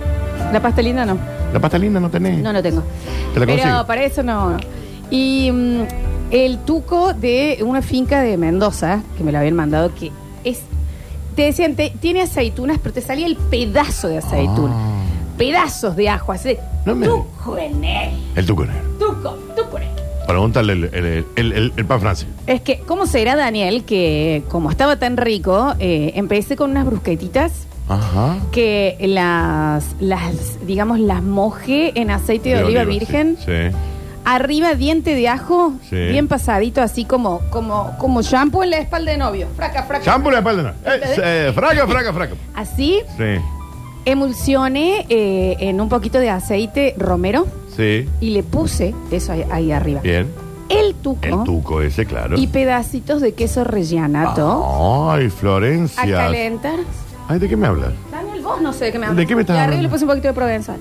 La 0.53 0.61
pasta 0.61 0.81
linda 0.81 1.05
no. 1.05 1.17
La 1.53 1.59
pasta 1.59 1.77
linda 1.77 1.99
no 1.99 2.09
tenés. 2.09 2.39
No, 2.39 2.53
no 2.53 2.61
tengo. 2.63 2.81
Te 3.33 3.39
la 3.39 3.45
Pero 3.45 3.59
consigo. 3.61 3.85
para 3.87 4.03
eso 4.03 4.23
no. 4.23 4.57
Y 5.09 5.51
mm, 5.51 5.81
el 6.31 6.57
tuco 6.59 7.13
de 7.13 7.59
una 7.61 7.81
finca 7.81 8.21
de 8.21 8.37
Mendoza, 8.37 9.01
que 9.17 9.23
me 9.23 9.31
lo 9.31 9.39
habían 9.39 9.55
mandado, 9.55 9.93
que 9.93 10.11
es. 10.43 10.61
Te 11.35 11.43
decían, 11.43 11.75
te- 11.75 11.93
tiene 11.99 12.21
aceitunas, 12.21 12.77
pero 12.81 12.93
te 12.93 13.01
salía 13.01 13.25
el 13.25 13.35
pedazo 13.37 14.07
de 14.07 14.17
aceituna. 14.19 14.73
Ah. 14.75 14.97
Pedazos 15.37 15.95
de 15.95 16.09
ajo, 16.09 16.31
así. 16.31 16.57
No 16.85 16.93
me- 16.95 17.07
Tuco 17.07 17.57
en 17.57 17.83
él. 17.83 18.09
El 18.35 18.45
tuco 18.45 18.65
negro. 18.65 18.81
Tuco, 18.99 19.29
tuco 19.55 19.77
en 19.77 19.83
él. 19.83 19.89
Pregúntale 20.27 20.73
el, 20.73 20.83
el, 20.93 21.25
el, 21.35 21.51
el- 21.53 21.73
el 21.75 21.85
pan 21.85 21.99
francés. 21.99 22.27
Es 22.47 22.61
que, 22.61 22.79
¿cómo 22.81 23.05
será, 23.07 23.35
Daniel, 23.35 23.83
que 23.85 24.43
como 24.49 24.69
estaba 24.69 24.97
tan 24.97 25.17
rico, 25.17 25.73
eh, 25.79 26.11
empecé 26.15 26.55
con 26.55 26.71
unas 26.71 26.85
brusquetitas 26.85 27.51
Ajá. 27.93 28.37
que 28.51 28.97
las, 29.01 29.95
las, 29.99 30.65
digamos, 30.65 30.99
las 30.99 31.21
mojé 31.23 31.91
en 31.99 32.11
aceite 32.11 32.49
de, 32.55 32.63
oliva, 32.63 32.83
virgen. 32.85 33.37
Sí. 33.39 33.45
sí. 33.45 33.75
Arriba 34.23 34.75
diente 34.75 35.15
de 35.15 35.27
ajo, 35.27 35.73
Sí. 35.89 35.95
bien 35.95 36.27
pasadito, 36.27 36.81
así 36.81 37.05
como, 37.05 37.39
como, 37.49 37.91
como 37.97 38.21
shampoo 38.21 38.61
en 38.63 38.69
la 38.69 38.77
espalda 38.77 39.11
de 39.11 39.17
novio. 39.17 39.47
Fraca, 39.55 39.81
fraca. 39.83 40.05
Shampoo 40.05 40.29
en 40.29 40.33
la 40.33 40.39
espalda. 40.39 40.63
no. 40.63 40.69
Eh, 40.91 41.01
eh, 41.47 41.51
fraca, 41.55 41.87
fraca, 41.87 42.13
fraca. 42.13 42.33
Así, 42.53 43.01
Sí. 43.17 43.41
emulsioné 44.05 45.05
eh, 45.09 45.57
en 45.59 45.81
un 45.81 45.89
poquito 45.89 46.19
de 46.19 46.29
aceite 46.29 46.93
romero 46.97 47.47
Sí. 47.75 48.07
y 48.19 48.29
le 48.31 48.43
puse 48.43 48.93
eso 49.11 49.31
ahí, 49.31 49.45
ahí 49.51 49.71
arriba. 49.71 50.01
Bien. 50.01 50.27
El 50.69 50.93
tuco, 50.95 51.25
El 51.25 51.43
tuco 51.43 51.81
ese, 51.81 52.05
claro. 52.05 52.37
y 52.37 52.47
pedacitos 52.47 53.21
de 53.21 53.33
queso 53.33 53.63
rellanato 53.63 55.09
Ay, 55.11 55.25
a 55.25 55.29
Florencia. 55.29 56.03
calentar. 56.05 56.79
Ay, 57.31 57.39
¿de 57.39 57.47
qué 57.49 57.55
me 57.55 57.67
hablas? 57.67 57.91
Daniel, 58.11 58.41
vos 58.41 58.61
no 58.61 58.73
sé 58.73 58.85
de 58.85 58.91
qué 58.91 58.99
me 58.99 59.05
hablas. 59.05 59.17
¿De 59.17 59.25
qué 59.27 59.35
me 59.35 59.41
estás 59.41 59.55
Y 59.55 59.59
arriba 59.59 59.65
hablando? 59.77 59.83
le 59.87 59.89
puse 59.93 60.03
un 60.05 60.09
poquito 60.09 60.27
de 60.27 60.33
provenzal. 60.33 60.77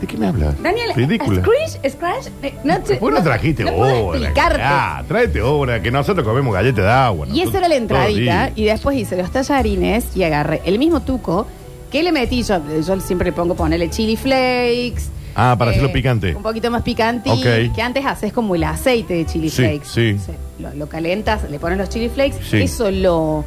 ¿De 0.00 0.06
qué 0.06 0.16
me 0.16 0.26
hablas? 0.26 0.60
Daniel, 0.62 0.92
Ridícula. 0.94 1.42
Scratch, 1.42 1.92
Scratch, 1.92 2.26
eh, 2.42 2.54
no 2.64 2.80
te, 2.80 2.98
Vos 2.98 3.12
no 3.12 3.22
trajiste 3.22 3.64
no 3.64 3.72
puedo 3.74 4.06
obra. 4.06 4.18
explicarte. 4.18 4.60
Ah, 4.62 5.02
tráete 5.06 5.42
obra, 5.42 5.80
que 5.82 5.90
nosotros 5.90 6.26
comemos 6.26 6.52
galletas 6.54 6.84
de 6.84 6.90
agua. 6.90 7.26
Y 7.32 7.40
esa 7.40 7.58
era 7.58 7.68
la 7.68 7.76
entradita. 7.76 8.50
Y 8.56 8.64
después 8.64 8.96
hice 8.96 9.16
los 9.16 9.30
tallarines 9.30 10.16
y 10.16 10.22
agarré 10.24 10.60
el 10.64 10.78
mismo 10.78 11.00
tuco, 11.02 11.46
¿Qué 11.90 12.02
le 12.02 12.10
metí 12.10 12.42
yo? 12.42 12.58
Yo 12.86 13.00
siempre 13.00 13.26
le 13.26 13.32
pongo 13.32 13.54
ponerle 13.54 13.90
chili 13.90 14.16
flakes. 14.16 15.10
Ah, 15.34 15.54
para 15.58 15.72
hacerlo 15.72 15.92
picante. 15.92 16.34
Un 16.34 16.42
poquito 16.42 16.70
más 16.70 16.80
picante. 16.82 17.28
Ok. 17.30 17.74
Que 17.74 17.82
antes 17.82 18.04
haces 18.06 18.32
como 18.32 18.54
el 18.54 18.64
aceite 18.64 19.12
de 19.12 19.26
chili 19.26 19.50
Sí, 19.50 19.56
flakes. 19.62 19.88
sí. 19.88 20.16
O 20.18 20.24
sea, 20.24 20.34
Lo, 20.58 20.74
lo 20.74 20.86
calentas, 20.88 21.48
le 21.50 21.58
pones 21.58 21.76
los 21.76 21.90
chili 21.90 22.08
flakes. 22.08 22.38
Sí. 22.50 22.62
Eso 22.62 22.90
lo, 22.90 23.44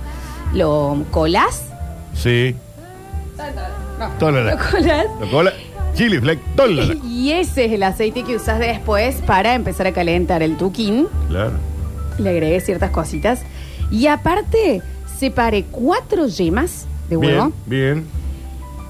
lo 0.54 1.06
colás. 1.10 1.64
Sí. 2.16 2.56
No, 4.20 4.32
lo. 4.32 4.44
Lo 5.20 5.32
cola. 5.32 5.54
Chili 5.94 6.20
flake. 6.20 6.42
Y 7.06 7.32
ese 7.32 7.66
es 7.66 7.72
el 7.72 7.84
aceite 7.84 8.24
que 8.24 8.36
usas 8.36 8.60
después 8.60 9.16
para 9.26 9.54
empezar 9.56 9.88
a 9.88 9.92
calentar 9.94 10.44
el 10.44 10.58
tuquín. 10.58 11.08
Claro. 11.30 11.54
Le 12.18 12.30
agregué 12.30 12.60
ciertas 12.60 12.92
cositas. 12.92 13.42
Y 13.92 14.08
aparte, 14.08 14.82
separé 15.20 15.64
cuatro 15.72 16.28
yemas 16.28 16.86
de 17.10 17.18
huevo 17.18 17.54
Bien, 17.66 17.94
bien. 17.96 18.06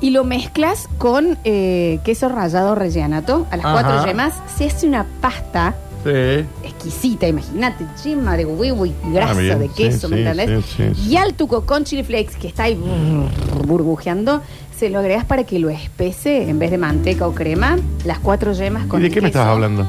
y 0.01 0.09
lo 0.11 0.23
mezclas 0.23 0.87
con 0.97 1.37
eh, 1.43 1.99
queso 2.03 2.29
rallado 2.29 2.73
rellenato. 2.73 3.45
A 3.51 3.57
las 3.57 3.65
Ajá. 3.65 3.81
cuatro 3.81 4.05
yemas 4.05 4.33
se 4.57 4.65
hace 4.65 4.87
una 4.87 5.05
pasta 5.21 5.75
Sí. 6.05 6.45
exquisita, 6.63 7.27
imagínate, 7.27 7.83
yema 8.03 8.37
de 8.37 8.45
huevo 8.45 8.85
y 8.85 8.93
grasa 9.11 9.31
Ah, 9.31 9.41
bien. 9.41 9.59
de 9.59 9.69
queso, 9.69 10.07
Sí, 10.07 10.13
¿me 10.13 10.21
sí, 10.21 10.27
entendés? 10.29 10.65
sí, 10.65 10.73
sí, 10.93 11.01
sí. 11.03 11.09
Y 11.09 11.17
al 11.17 11.33
tuco 11.33 11.65
con 11.65 11.83
chili 11.83 12.03
flakes 12.03 12.35
que 12.39 12.47
está 12.47 12.63
ahí 12.63 12.75
brrr, 12.75 13.65
burbujeando, 13.65 14.41
se 14.77 14.89
lo 14.91 14.99
agregas 14.99 15.25
para 15.25 15.45
que 15.45 15.57
lo 15.57 15.69
espese 15.69 16.47
en 16.49 16.59
vez 16.59 16.69
de 16.69 16.77
manteca 16.77 17.27
o 17.27 17.33
crema, 17.33 17.77
las 18.05 18.19
cuatro 18.19 18.53
yemas 18.53 18.85
con 18.85 18.99
¿Y 18.99 19.03
de 19.03 19.07
el 19.07 19.13
qué 19.15 19.21
me 19.21 19.29
queso. 19.29 19.39
estabas 19.39 19.55
hablando? 19.55 19.87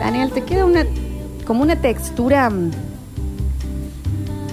Daniel, 0.00 0.30
te 0.32 0.42
queda 0.44 0.64
una 0.66 0.84
como 1.46 1.62
una 1.62 1.80
textura 1.80 2.50
mm, 2.50 2.70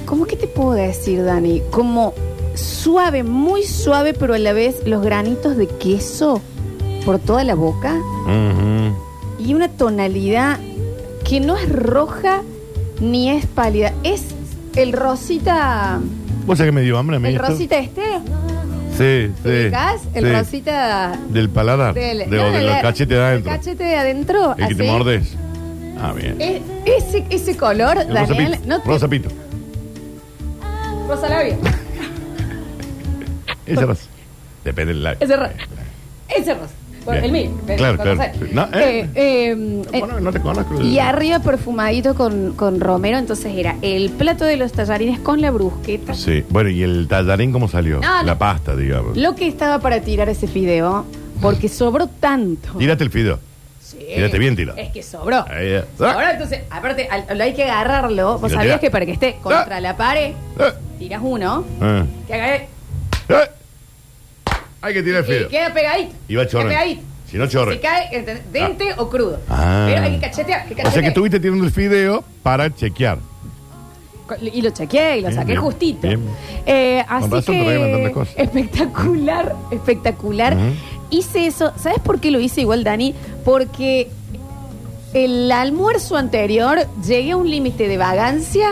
¿Cómo 0.05 0.25
que 0.25 0.35
te 0.35 0.47
puedo 0.47 0.71
decir, 0.73 1.23
Dani? 1.23 1.61
Como 1.71 2.13
suave, 2.53 3.23
muy 3.23 3.63
suave, 3.63 4.13
pero 4.13 4.35
a 4.35 4.37
la 4.39 4.53
vez 4.53 4.77
los 4.85 5.03
granitos 5.03 5.57
de 5.57 5.67
queso 5.67 6.41
por 7.05 7.19
toda 7.19 7.43
la 7.43 7.55
boca 7.55 7.95
Ujú. 8.23 9.43
y 9.43 9.53
una 9.55 9.67
tonalidad 9.67 10.59
que 11.27 11.39
no 11.39 11.55
es 11.57 11.69
roja 11.71 12.41
ni 12.99 13.29
es 13.31 13.45
pálida, 13.45 13.93
es 14.03 14.25
el 14.75 14.93
rosita, 14.93 15.99
¿Vos 16.45 16.57
sabés 16.57 16.71
que 16.71 16.75
me 16.75 16.81
dio 16.81 16.97
hambre 16.97 17.17
a 17.17 17.19
mí 17.19 17.29
el 17.29 17.35
esto? 17.35 17.47
rosita 17.47 17.77
este, 17.79 18.01
Sí, 18.97 19.33
sí. 19.35 19.43
¿te 19.43 19.63
ubicás? 19.65 20.01
El 20.13 20.25
sí. 20.25 20.31
rosita 20.33 21.19
Del 21.29 21.49
paladar. 21.49 21.93
del, 21.93 22.29
de, 22.29 22.37
no, 22.37 22.43
o 22.45 22.51
de 22.51 22.61
los 22.63 22.77
cachetes 22.81 23.17
de 23.17 23.23
adentro. 23.23 23.51
El 23.51 23.57
cachete 23.57 23.83
de 23.83 23.95
adentro, 23.95 24.55
El 24.57 24.67
que 24.69 24.75
te 24.75 24.83
mordes. 24.83 25.35
Ah, 26.01 26.13
bien. 26.13 26.35
Es- 26.39 26.61
ese, 26.85 27.25
ese 27.29 27.57
color, 27.57 27.97
El 27.97 28.13
Daniel, 28.13 28.45
rosapito. 28.51 28.67
no 28.67 28.81
te... 28.81 28.87
Rosapito. 28.89 29.29
Rosa 31.09 31.29
labia. 31.29 31.57
Ese 33.65 33.85
rosa. 33.85 34.03
Depende 34.63 34.93
del 34.93 35.03
labio. 35.03 35.17
Ese 35.21 35.35
rosa. 35.35 35.53
Ese 36.29 36.53
rosa. 36.53 36.73
Bueno, 37.05 37.23
el 37.25 37.31
mío. 37.31 37.51
Claro, 37.77 37.97
claro. 37.97 38.21
No, 38.51 38.63
eh. 38.65 38.69
Eh, 38.73 39.09
eh, 39.15 39.81
eh, 39.93 40.03
No, 40.21 40.31
te 40.31 40.39
conozco. 40.41 40.81
y 40.81 40.97
arriba 40.99 41.39
perfumadito 41.39 42.15
con, 42.15 42.53
con 42.53 42.79
romero, 42.79 43.17
entonces 43.19 43.53
era 43.55 43.75
el 43.83 44.09
plato 44.09 44.43
de 44.45 44.57
los 44.57 44.71
tallarines 44.71 45.19
con 45.19 45.39
la 45.39 45.51
brusqueta. 45.51 46.13
Sí. 46.15 46.43
Bueno, 46.49 46.69
¿y 46.69 46.81
el 46.83 47.07
tallarín 47.07 47.51
cómo 47.51 47.67
salió? 47.67 47.99
No, 48.01 48.23
La 48.23 48.37
pasta, 48.37 48.75
digamos. 48.75 49.15
Lo 49.15 49.35
que 49.35 49.47
estaba 49.47 49.79
para 49.79 50.01
tirar 50.01 50.29
ese 50.29 50.47
fideo, 50.47 51.05
porque 51.41 51.69
sobró 51.69 52.07
tanto. 52.07 52.73
Tírate 52.77 53.03
el 53.03 53.11
fideo. 53.11 53.39
Sí. 53.81 53.99
Tírate 54.15 54.39
bien 54.39 54.55
tirado. 54.55 54.77
Es 54.79 54.89
que 54.91 55.03
sobró. 55.03 55.45
Sobró, 55.97 56.21
entonces, 56.31 56.61
aparte, 56.71 57.07
al- 57.07 57.37
lo 57.37 57.43
hay 57.43 57.53
que 57.53 57.65
agarrarlo. 57.65 58.39
Vos 58.39 58.49
Tira, 58.49 58.61
sabías 58.61 58.79
tira. 58.79 58.79
que 58.79 58.91
para 58.91 59.05
que 59.05 59.11
esté 59.11 59.35
contra 59.43 59.77
Ah. 59.77 59.79
la 59.79 59.95
pared, 59.95 60.33
Eh, 60.59 60.63
tiras 60.97 61.21
uno, 61.23 61.63
eh, 61.81 62.03
que 62.27 62.33
eh. 62.55 62.67
Hay 64.85 64.93
que 64.93 65.01
tirar 65.01 65.25
el 65.27 65.41
y 65.41 65.47
queda 65.47 65.73
pegadito. 65.73 66.15
Y 66.27 66.35
va 66.35 66.45
pegadito. 66.45 67.01
Si 67.27 67.37
no 67.39 67.47
chorre. 67.47 67.73
Se 67.73 67.79
cae 67.79 68.07
¿entendés? 68.11 68.51
dente 68.51 68.93
o 68.97 69.09
crudo. 69.09 69.39
Ah. 69.49 69.87
Pero 69.89 70.03
hay 70.03 70.11
que 70.11 70.19
cachetear. 70.19 70.67
que 70.67 70.79
O 70.83 70.91
sea 70.91 71.01
que 71.01 71.07
estuviste 71.07 71.39
tirando 71.39 71.65
el 71.65 71.71
fideo 71.71 72.23
para 72.43 72.73
chequear. 72.73 73.17
Y 74.41 74.61
lo 74.61 74.69
chequeé 74.69 75.17
y 75.17 75.21
lo 75.21 75.29
Bien, 75.29 75.39
saqué 75.39 75.51
bien, 75.53 75.61
justito. 75.61 76.07
bien. 76.07 76.21
Eh, 76.67 77.03
así 77.07 77.29
razón 77.31 77.55
que 77.55 78.31
espectacular, 78.37 79.55
espectacular. 79.71 80.55
Hice 81.09 81.47
eso. 81.47 81.73
¿Sabes 81.77 81.99
por 81.99 82.19
qué 82.19 82.29
lo 82.29 82.39
hice 82.39 82.61
igual, 82.61 82.83
Dani? 82.83 83.15
Porque 83.43 84.09
el 85.13 85.51
almuerzo 85.51 86.15
anterior 86.15 86.77
llegué 87.03 87.31
a 87.31 87.37
un 87.37 87.49
límite 87.49 87.87
de 87.87 87.97
vagancia 87.97 88.69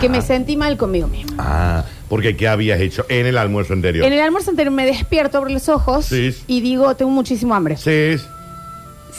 que 0.00 0.10
me 0.10 0.20
sentí 0.20 0.58
mal 0.58 0.76
conmigo 0.76 1.08
mismo. 1.08 1.34
Ah, 1.38 1.84
porque 2.14 2.36
¿qué 2.36 2.46
habías 2.46 2.80
hecho 2.80 3.04
en 3.08 3.26
el 3.26 3.36
almuerzo 3.38 3.72
anterior? 3.72 4.06
En 4.06 4.12
el 4.12 4.20
almuerzo 4.20 4.50
anterior 4.50 4.72
me 4.72 4.86
despierto, 4.86 5.38
abro 5.38 5.50
los 5.50 5.68
ojos 5.68 6.04
Sí. 6.06 6.32
y 6.46 6.60
digo, 6.60 6.94
tengo 6.94 7.10
muchísimo 7.10 7.54
hambre. 7.56 7.76
Sí, 7.76 8.16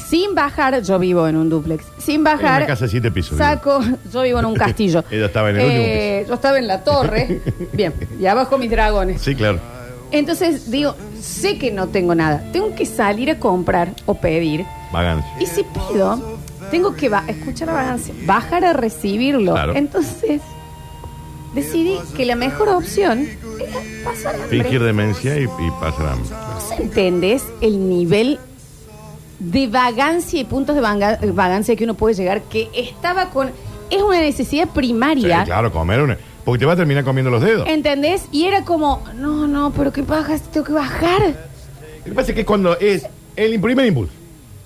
Sin 0.08 0.36
bajar, 0.36 0.82
yo 0.82 0.98
vivo 1.00 1.28
en 1.28 1.36
un 1.36 1.50
duplex. 1.50 1.84
Sin 1.98 2.16
en 2.16 2.24
bajar, 2.26 2.58
una 2.62 2.68
casa 2.68 2.86
de 2.86 2.92
siete 2.92 3.12
pisos. 3.12 3.38
saco, 3.38 3.82
yo 4.14 4.22
vivo 4.22 4.40
en 4.40 4.46
un 4.46 4.56
castillo. 4.56 5.04
Ella 5.12 5.26
estaba 5.26 5.50
en 5.50 5.58
el 5.58 5.66
último 5.66 5.84
Eh, 5.84 6.26
Yo 6.28 6.34
estaba 6.36 6.58
en 6.58 6.68
la 6.68 6.84
torre. 6.84 7.42
Bien, 7.74 7.94
y 8.20 8.26
abajo 8.26 8.58
mis 8.58 8.70
dragones. 8.72 9.22
Sí, 9.22 9.36
claro. 9.36 9.60
Entonces 10.12 10.70
digo, 10.72 10.96
sé 11.20 11.58
que 11.58 11.72
no 11.72 11.88
tengo 11.88 12.14
nada. 12.16 12.44
Tengo 12.54 12.76
que 12.76 12.86
salir 12.86 13.30
a 13.32 13.40
comprar 13.40 13.90
o 14.06 14.14
pedir. 14.16 14.64
Vagancia. 14.94 15.30
Y 15.42 15.46
si 15.48 15.64
pido, 15.64 16.38
tengo 16.72 16.96
que 16.96 17.10
ba- 17.10 17.24
escuchar 17.28 17.68
la 17.70 17.74
vagancia, 17.74 18.14
bajar 18.26 18.64
a 18.64 18.74
recibirlo. 18.74 19.54
Claro. 19.54 19.76
Entonces, 19.76 20.42
decidí 21.56 21.98
que 22.16 22.26
la 22.26 22.36
mejor 22.36 22.70
opción 22.70 23.28
era 23.60 23.80
pasar 24.04 24.36
hambre. 24.36 24.50
Fingir 24.64 24.84
demencia 24.84 25.38
y, 25.40 25.44
y 25.46 25.72
pasar 25.80 26.08
hambre. 26.10 26.30
¿Vos 26.54 26.80
entendés 26.80 27.44
el 27.62 27.90
nivel 27.90 28.38
de 29.40 29.68
vagancia 29.68 30.40
y 30.40 30.44
puntos 30.44 30.76
de 30.76 30.82
vanga- 30.82 31.20
vagancia 31.34 31.76
que 31.76 31.84
uno 31.84 31.94
puede 31.96 32.16
llegar? 32.16 32.42
Que 32.44 32.70
estaba 32.76 33.30
con... 33.30 33.50
Es 33.90 34.02
una 34.02 34.20
necesidad 34.20 34.66
Sí, 34.66 34.72
primaria. 34.74 35.44
claro, 35.44 35.72
comer 35.72 36.02
una. 36.02 36.18
Porque 36.44 36.60
te 36.60 36.66
va 36.66 36.74
a 36.74 36.76
terminar 36.76 37.04
comiendo 37.04 37.32
los 37.32 37.42
dedos. 37.42 37.68
¿Entendés? 37.68 38.26
Y 38.32 38.46
era 38.46 38.64
como, 38.64 39.04
no, 39.16 39.48
no, 39.48 39.72
pero 39.76 39.92
¿qué 39.92 40.02
bajas? 40.02 40.42
Tengo 40.52 40.66
que 40.66 40.74
bajar. 40.74 41.22
Lo 42.04 42.04
que 42.06 42.12
pasa 42.12 42.30
es 42.32 42.36
que 42.36 42.46
cuando 42.46 42.78
es 42.80 43.06
el 43.36 43.60
primer 43.60 43.86
impulso, 43.88 44.14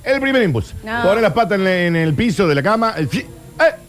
el 0.04 0.20
primer 0.22 0.42
impulso, 0.44 0.74
No. 0.84 1.04
poner 1.04 1.22
las 1.22 1.34
patas 1.34 1.58
en, 1.58 1.64
la- 1.64 1.82
en 1.86 1.96
el 1.96 2.14
piso 2.14 2.48
de 2.48 2.56
la 2.56 2.64
cama, 2.64 2.94
el 2.98 3.08
fi-. 3.08 3.26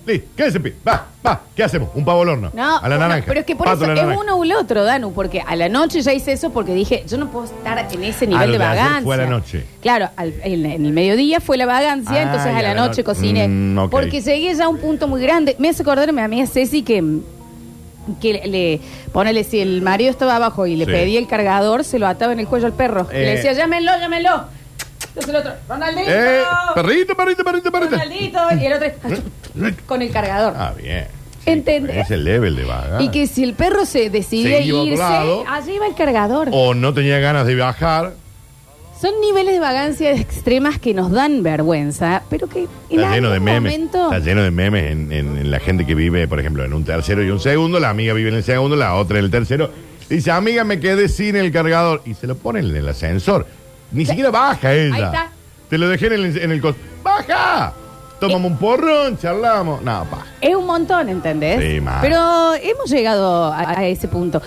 Listo, 0.07 0.28
quédese 0.37 0.59
pi. 0.61 0.73
Va, 0.87 1.07
va. 1.25 1.40
¿Qué 1.54 1.62
hacemos? 1.62 1.90
Un 1.95 2.04
pavo 2.04 2.23
al 2.23 2.30
horno. 2.30 2.50
No, 2.54 2.78
A 2.78 2.88
la 2.88 2.97
naranja. 2.99 3.25
pero 3.28 3.40
es 3.40 3.47
que 3.47 3.54
por 3.54 3.66
Pato 3.66 3.80
a 3.85 3.85
eso 3.85 3.92
es 3.92 3.99
naranja. 4.02 4.21
uno 4.21 4.37
u 4.38 4.45
el 4.45 4.52
otro, 4.52 4.83
Danu, 4.85 5.12
porque 5.12 5.42
a 5.47 5.54
la 5.57 5.69
noche 5.69 6.00
ya 6.00 6.12
hice 6.12 6.33
eso 6.33 6.50
porque 6.50 6.75
dije, 6.75 7.04
yo 7.07 7.19
no 7.19 7.30
puedo 7.30 7.45
estar 7.45 7.78
en 7.92 8.02
ese 8.04 8.26
nivel 8.26 8.42
Ah, 8.42 8.47
lo 8.47 8.52
de 8.52 8.59
de 8.59 8.64
ayer 8.64 8.78
vagancia. 8.78 9.02
fue 9.04 9.14
a 9.14 9.19
la 9.19 9.26
noche. 9.26 9.64
Claro, 9.83 10.09
al- 10.16 10.35
en, 10.42 10.66
en 10.66 10.87
el 10.87 10.92
mediodía 10.92 11.40
fue 11.40 11.57
la 11.59 11.66
vagancia, 11.66 12.14
Ah, 12.16 12.23
entonces 12.23 12.47
a 12.47 12.59
y 12.59 12.62
la 12.62 12.71
a 12.71 12.75
la 12.75 12.87
noche 12.87 13.02
no- 13.02 13.07
cociné. 13.07 13.47
Mm, 13.49 13.78
ok. 13.78 13.90
Porque 13.90 14.21
llegué 14.23 14.54
ya 14.54 14.64
a 14.64 14.69
un 14.69 14.78
punto 14.78 15.07
muy 15.07 15.21
grande. 15.21 15.54
Me 15.59 15.69
hace 15.69 15.83
acordar 15.83 16.09
a 16.09 16.12
mi 16.12 16.23
amiga 16.23 16.47
Ceci 16.47 16.83
que, 16.83 17.04
que 18.21 18.33
le, 18.33 18.47
le- 18.49 18.80
ponele, 19.12 19.45
si 19.45 19.61
el 19.61 19.83
marido 19.83 20.11
estaba 20.11 20.37
abajo 20.37 20.66
y 20.66 20.76
le 20.76 20.87
Sí. 20.87 20.90
pedía 20.90 21.19
el 21.19 21.26
cargador, 21.26 21.85
se 21.85 21.99
lo 21.99 22.07
ataba 22.07 22.33
en 22.33 22.40
el 22.40 22.49
cuello 22.49 22.66
al 22.66 22.73
perro. 22.73 23.07
Y 23.12 23.16
Eh. 23.16 23.21
le 23.21 23.30
decía, 23.37 23.52
llámenlo, 23.52 23.92
llámenlo. 24.00 24.45
Entonces 25.10 25.28
el 25.30 25.36
otro, 25.36 25.52
Ronaldito. 25.68 26.10
¡Eh! 26.10 26.42
Perrito, 26.74 27.14
perrito, 27.16 27.44
perrito, 27.44 27.72
perrito. 27.72 27.90
Ronaldito. 27.92 28.38
Y 28.60 28.66
el 28.66 28.72
otro, 28.74 28.88
con 29.86 30.02
el 30.02 30.10
cargador. 30.10 30.54
Ah, 30.56 30.72
bien. 30.80 31.06
¿Entendés? 31.46 31.96
Es 32.04 32.10
el 32.10 32.24
level 32.24 32.54
de 32.54 32.64
vaga. 32.64 33.02
Y 33.02 33.08
que 33.10 33.26
si 33.26 33.42
el 33.42 33.54
perro 33.54 33.84
se 33.86 34.10
otro 34.72 34.86
irse, 34.92 34.98
lado. 35.02 35.44
allí 35.48 35.72
iba 35.74 35.86
el 35.86 35.94
cargador. 35.94 36.48
O 36.52 36.74
no 36.74 36.92
tenía 36.94 37.18
ganas 37.18 37.46
de 37.46 37.54
viajar. 37.54 38.12
Son 39.00 39.10
niveles 39.22 39.54
de 39.54 39.60
vagancia 39.60 40.12
extremas 40.12 40.78
que 40.78 40.92
nos 40.92 41.10
dan 41.10 41.42
vergüenza, 41.42 42.22
pero 42.28 42.46
que 42.48 42.68
en 42.90 43.00
Está 43.00 43.14
lleno 43.14 43.30
de 43.30 43.40
memes. 43.40 43.72
momento... 43.72 44.04
Está 44.12 44.18
lleno 44.18 44.42
de 44.42 44.50
memes 44.50 44.92
en, 44.92 45.10
en- 45.10 45.38
en 45.38 45.50
la 45.50 45.58
gente 45.58 45.86
que 45.86 45.94
vive, 45.94 46.28
por 46.28 46.38
ejemplo, 46.38 46.62
en 46.66 46.74
un 46.74 46.84
tercero 46.84 47.24
y 47.24 47.30
un 47.30 47.40
segundo. 47.40 47.80
La 47.80 47.88
amiga 47.88 48.12
vive 48.12 48.28
en 48.28 48.34
el 48.36 48.44
segundo, 48.44 48.76
la 48.76 48.94
otra 48.94 49.18
en 49.18 49.24
el 49.24 49.30
tercero. 49.30 49.70
Dice, 50.10 50.30
amiga, 50.30 50.64
me 50.64 50.78
quedé 50.80 51.08
sin 51.08 51.34
el 51.36 51.50
cargador. 51.50 52.02
Y 52.04 52.12
se 52.12 52.26
lo 52.26 52.36
pone 52.36 52.60
en 52.60 52.76
el 52.76 52.86
ascensor. 52.86 53.46
Ni 53.92 54.06
siquiera 54.06 54.30
baja 54.30 54.73
ella. 54.73 54.94
Ahí 54.94 55.02
está. 55.02 55.28
Te 55.68 55.78
lo 55.78 55.88
dejé 55.88 56.06
en 56.09 56.12
el, 56.14 56.38
en 56.38 56.50
el 56.50 56.62
cos- 56.62 56.75
¡Baja! 57.02 57.73
Tomamos 58.20 58.50
un 58.52 58.59
porrón, 58.59 59.16
charlamos. 59.18 59.80
No, 59.82 60.04
pa. 60.11 60.26
Es 60.40 60.54
un 60.54 60.66
montón, 60.66 61.09
¿entendés? 61.09 61.61
Sí, 61.75 61.80
mal. 61.80 61.99
Pero 62.02 62.54
hemos 62.54 62.90
llegado 62.90 63.47
a, 63.52 63.78
a 63.78 63.87
ese 63.87 64.09
punto. 64.09 64.42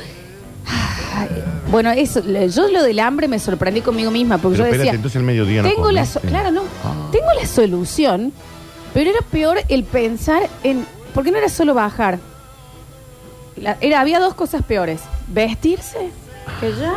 Ay, 1.16 1.28
Bueno, 1.72 1.92
eso, 1.92 2.22
lo- 2.24 2.46
yo 2.46 2.68
lo 2.70 2.84
del 2.84 3.00
hambre 3.00 3.28
me 3.28 3.40
sorprendí 3.40 3.82
conmigo 3.82 4.12
misma, 4.12 4.38
porque 4.38 4.58
Pero 4.58 4.66
yo 4.66 4.66
espérate, 4.66 4.84
decía, 4.86 4.96
entonces 4.98 5.16
el 5.18 5.24
mediodía 5.24 5.62
no 5.64 5.70
tengo 5.70 5.92
la 5.92 6.02
comiste. 6.02 6.28
claro, 6.28 6.52
no, 6.52 6.62
Ah. 6.84 7.10
tengo 7.12 7.28
la 7.40 7.48
solución, 7.48 8.32
pero 8.94 9.10
era 9.10 9.20
peor 9.22 9.58
el 9.70 9.84
pensar 9.84 10.50
en, 10.64 10.86
porque 11.16 11.32
no 11.32 11.38
era 11.38 11.50
solo 11.50 11.74
bajar, 11.74 12.20
La- 13.56 13.78
era, 13.82 14.02
había 14.02 14.20
dos 14.20 14.34
cosas 14.36 14.64
peores, 14.64 15.02
vestirse, 15.28 16.10
que 16.60 16.72
ya, 16.80 16.94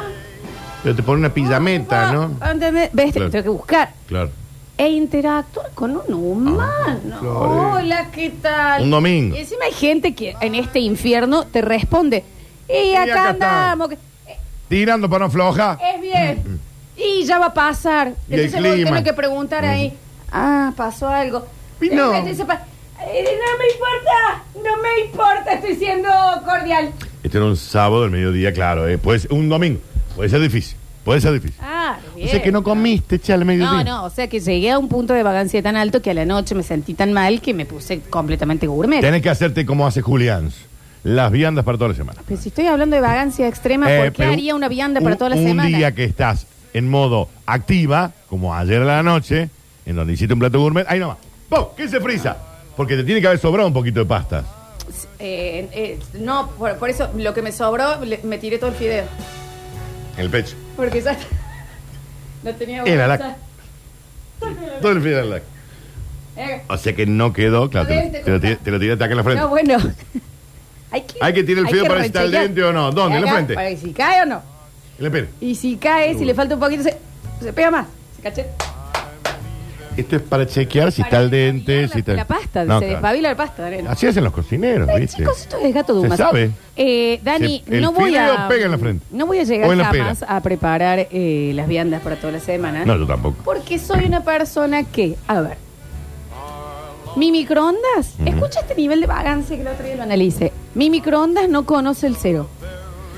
Pero 0.83 0.95
te 0.95 1.03
pone 1.03 1.19
una 1.21 1.33
pijameta, 1.35 2.13
¿no? 2.13 2.37
Ah, 2.41 2.53
¿entendés? 2.53 2.91
Vestir, 2.93 3.15
Claro. 3.15 3.31
tengo 3.31 3.43
que 3.45 3.49
buscar, 3.51 3.93
Claro. 4.07 4.31
e 4.79 4.89
interactuar 4.89 5.71
con 5.75 5.97
un 5.97 6.15
humano. 6.15 7.19
Flores. 7.19 7.83
Hola, 7.85 8.11
¿qué 8.13 8.31
tal? 8.41 8.83
Un 8.85 8.91
domingo. 8.91 9.37
Y 9.37 9.41
encima 9.41 9.65
hay 9.65 9.73
gente 9.73 10.15
que 10.15 10.37
en 10.41 10.55
este 10.55 10.79
infierno 10.81 11.45
te 11.45 11.63
responde, 11.63 12.25
y 12.69 12.95
acá, 12.95 13.03
acá 13.13 13.31
está". 13.31 13.71
andamos. 13.71 13.89
que- 13.89 13.95
eh, 14.27 14.37
tirando 14.69 15.09
para 15.09 15.25
no 15.27 15.31
floja. 15.31 15.79
Es 15.95 16.01
bien. 16.01 16.61
Y 16.99 17.25
ya 17.25 17.39
va 17.39 17.47
a 17.47 17.53
pasar. 17.55 18.15
Y 18.27 18.33
el 18.35 18.41
Entonces 18.41 18.63
vos 18.63 18.73
clima. 18.75 18.89
tenés 18.91 19.05
que 19.05 19.13
preguntar 19.13 19.67
ahí. 19.67 19.93
Ah, 20.33 20.73
pasó 20.75 21.07
algo. 21.09 21.47
Y 21.79 21.91
no. 21.91 22.11
Eh, 22.15 22.35
pa- 22.47 22.63
eh, 23.05 23.25
no 23.37 23.59
me 23.59 23.67
importa, 23.71 24.45
no 24.55 24.83
me 24.83 25.01
importa, 25.05 25.53
estoy 25.53 25.75
siendo 25.77 26.09
cordial. 26.47 26.93
Este 27.23 27.37
era 27.37 27.47
un 27.47 27.57
sábado 27.59 28.01
del 28.01 28.11
mediodía, 28.13 28.51
claro, 28.55 28.89
¿eh? 28.89 28.97
Puede 28.97 29.19
ser 29.19 29.33
un 29.35 29.47
domingo. 29.51 29.79
Puede 30.17 30.29
ser 30.31 30.41
difícil. 30.41 30.77
Puede 31.05 31.21
ser 31.21 31.33
difícil. 31.35 31.57
Ah, 31.63 31.99
O 32.21 32.27
sea 32.27 32.43
que 32.43 32.51
no 32.51 32.65
comiste, 32.65 33.21
che, 33.21 33.33
al 33.33 33.45
mediodía. 33.45 33.85
No, 33.85 33.99
no, 34.01 34.05
o 34.07 34.11
sea 34.11 34.27
que 34.29 34.41
llegué 34.41 34.73
a 34.73 34.79
un 34.79 34.89
punto 34.89 35.15
de 35.15 35.23
vagancia 35.23 35.63
tan 35.63 35.77
alto 35.77 36.03
que 36.03 36.11
a 36.11 36.15
la 36.15 36.25
noche 36.25 36.57
me 36.57 36.65
sentí 36.65 36.95
tan 36.95 37.13
mal 37.13 37.41
que 37.41 37.55
me 37.55 37.65
puse 37.65 38.01
completamente 38.01 38.67
gourmet. 38.67 39.01
Tenés 39.03 39.23
que 39.23 39.31
hacerte 39.31 39.65
como 39.65 39.87
hace 39.87 40.03
Julián. 40.03 40.51
Las 41.05 41.31
viandas 41.31 41.65
para 41.65 41.79
toda 41.79 41.91
la 41.91 41.95
semana. 41.95 42.21
Pero 42.27 42.41
si 42.41 42.49
estoy 42.49 42.67
hablando 42.67 42.97
de 42.97 43.03
vagancia 43.03 43.47
extrema, 43.47 43.89
Eh, 43.89 43.99
¿por 43.99 44.07
qué 44.07 44.19
pero 44.19 44.33
haría 44.33 44.57
una 44.57 44.69
vianda 44.69 45.01
para 45.01 45.13
un- 45.15 45.19
toda 45.19 45.31
la 45.31 45.37
un 45.37 45.45
semana? 45.47 45.69
día 45.69 45.95
que 45.95 46.03
estás 46.03 46.47
en 46.75 46.89
modo 46.91 47.29
activa, 47.47 48.11
como 48.29 48.53
ayer 48.53 48.83
a 48.83 48.85
la 48.85 49.03
noche, 49.05 49.49
en 49.85 49.95
donde 49.95 50.15
hiciste 50.15 50.35
un 50.35 50.41
plato 50.41 50.59
gourmet, 50.59 50.85
ahí 50.89 50.99
nomás. 50.99 51.19
¡Pum! 51.49 51.67
¿Qué 51.77 51.87
se 51.89 52.01
frisa? 52.01 52.37
Porque 52.77 52.97
te 52.97 53.05
tiene 53.05 53.21
que 53.21 53.29
haber 53.29 53.39
sobrado 53.39 53.69
un 53.69 53.75
poquito 53.75 54.01
de 54.01 54.07
pastas. 54.07 54.45
Eh, 55.21 55.69
eh, 55.73 55.99
no, 56.19 56.51
por, 56.59 56.75
por 56.79 56.91
eso 56.91 57.09
lo 57.17 57.33
que 57.33 57.43
me 57.43 57.53
sobró, 57.53 58.05
le- 58.05 58.21
me 58.25 58.39
tiré 58.39 58.59
todo 58.59 58.71
el 58.71 58.77
fideo. 58.77 59.05
En 60.17 60.25
el 60.25 60.31
pecho. 60.31 60.55
Porque 60.77 61.01
ya 61.01 61.17
no 62.43 62.55
tenía 62.55 62.83
Era 62.85 63.07
la- 63.07 63.17
bolsa. 63.17 63.37
Todo 64.83 64.93
el 64.93 65.03
fidel 65.03 65.31
lac. 65.31 65.43
Eh, 66.37 66.63
O 66.69 66.77
sea 66.77 66.95
que 66.95 67.07
no 67.07 67.33
quedó, 67.33 67.71
claro, 67.71 67.89
te, 67.89 67.95
lo- 68.05 68.11
te 68.25 68.31
lo 68.31 68.41
tiré- 68.41 68.57
te 68.57 68.71
lo 68.71 68.79
tiraste 68.81 69.05
acá 69.05 69.13
en 69.13 69.17
la 69.17 69.25
frente. 69.25 69.41
No, 69.43 69.49
bueno. 69.49 69.77
hay 70.91 71.03
que, 71.03 71.15
Hay 71.21 71.33
que 71.33 71.45
tirar 71.45 71.65
el 71.65 71.71
fideo 71.71 71.85
para 71.85 71.95
ver 71.95 72.03
si 72.03 72.07
está 72.09 72.21
al 72.21 72.31
dente 72.31 72.63
o 72.63 72.73
no. 72.73 72.91
¿Dónde? 72.93 73.19
¿En 73.19 73.25
la 73.25 73.33
frente? 73.33 73.55
Para 73.55 73.69
ver 73.69 73.79
si 73.79 73.93
cae 73.93 74.23
o 74.23 74.27
no. 74.27 74.43
En 74.99 75.13
la. 75.13 75.27
Y 75.41 75.55
si 75.55 75.77
cae, 75.77 76.17
si 76.17 76.25
le 76.25 76.35
falta 76.35 76.55
un 76.55 76.61
poquito, 76.61 76.83
se, 76.83 76.97
se 77.43 77.53
pega 77.53 77.71
más. 77.71 77.87
¿Se 78.17 78.23
caché? 78.23 78.47
Esto 79.97 80.17
es 80.17 80.23
para 80.23 80.47
chequear 80.47 80.93
si 80.93 81.01
está 81.03 81.19
al 81.19 81.31
dente. 81.31 81.83
La, 81.83 81.89
Si 81.89 81.99
está... 82.01 82.13
la 82.15 82.27
pasta, 82.27 82.65
No, 82.65 82.75
se 82.79 82.87
claro. 82.87 82.93
despabila 82.93 83.29
la 83.31 83.37
pasta, 83.37 83.67
Arena. 83.67 83.91
Así 83.93 84.07
hacen 84.07 84.25
los 84.25 84.33
cocineros, 84.33 84.89
Ay, 84.93 85.01
¿viste? 85.03 85.19
chicos, 85.23 85.41
esto 85.41 85.57
es 85.59 85.73
gato 85.75 85.95
Se 85.95 86.01
Dumas. 86.03 86.19
sabe. 86.19 86.51
Eh, 86.77 87.19
Dani, 87.23 87.63
Se- 87.67 87.77
el 87.77 87.83
no 87.83 87.93
voy 87.93 88.11
fideo 88.11 88.33
a. 88.35 88.49
pega 88.49 88.67
en 88.67 88.71
la 88.73 88.79
frente. 88.79 89.07
No 89.11 89.27
voy 89.27 89.39
a 89.39 89.45
llegar 89.45 89.69
O 89.69 89.73
en 89.73 89.79
la 89.79 89.85
jamás 89.87 90.23
a 90.29 90.41
preparar 90.43 91.09
eh, 91.11 91.53
las 91.55 91.67
viandas 91.67 92.03
para 92.03 92.17
toda 92.17 92.33
la 92.35 92.41
semana. 92.41 92.85
No, 92.85 92.97
yo 92.99 93.07
tampoco. 93.07 93.37
Porque 93.45 93.79
soy 93.79 94.05
una 94.05 94.23
persona 94.23 94.85
que, 94.85 95.17
a 95.27 95.41
ver, 95.41 95.57
mi 97.17 97.33
microondas, 97.33 98.13
escucha 98.27 98.61
este 98.61 98.75
nivel 98.75 99.01
de 99.01 99.07
vagancia 99.07 99.57
que 99.57 99.63
el 99.63 99.69
otro 99.69 99.87
día 99.87 99.97
lo 99.97 100.03
analicé. 100.03 100.53
Mi 100.75 100.91
microondas 100.91 101.49
no 101.49 101.65
conoce 101.65 102.07
el 102.07 102.17
cero. 102.17 102.47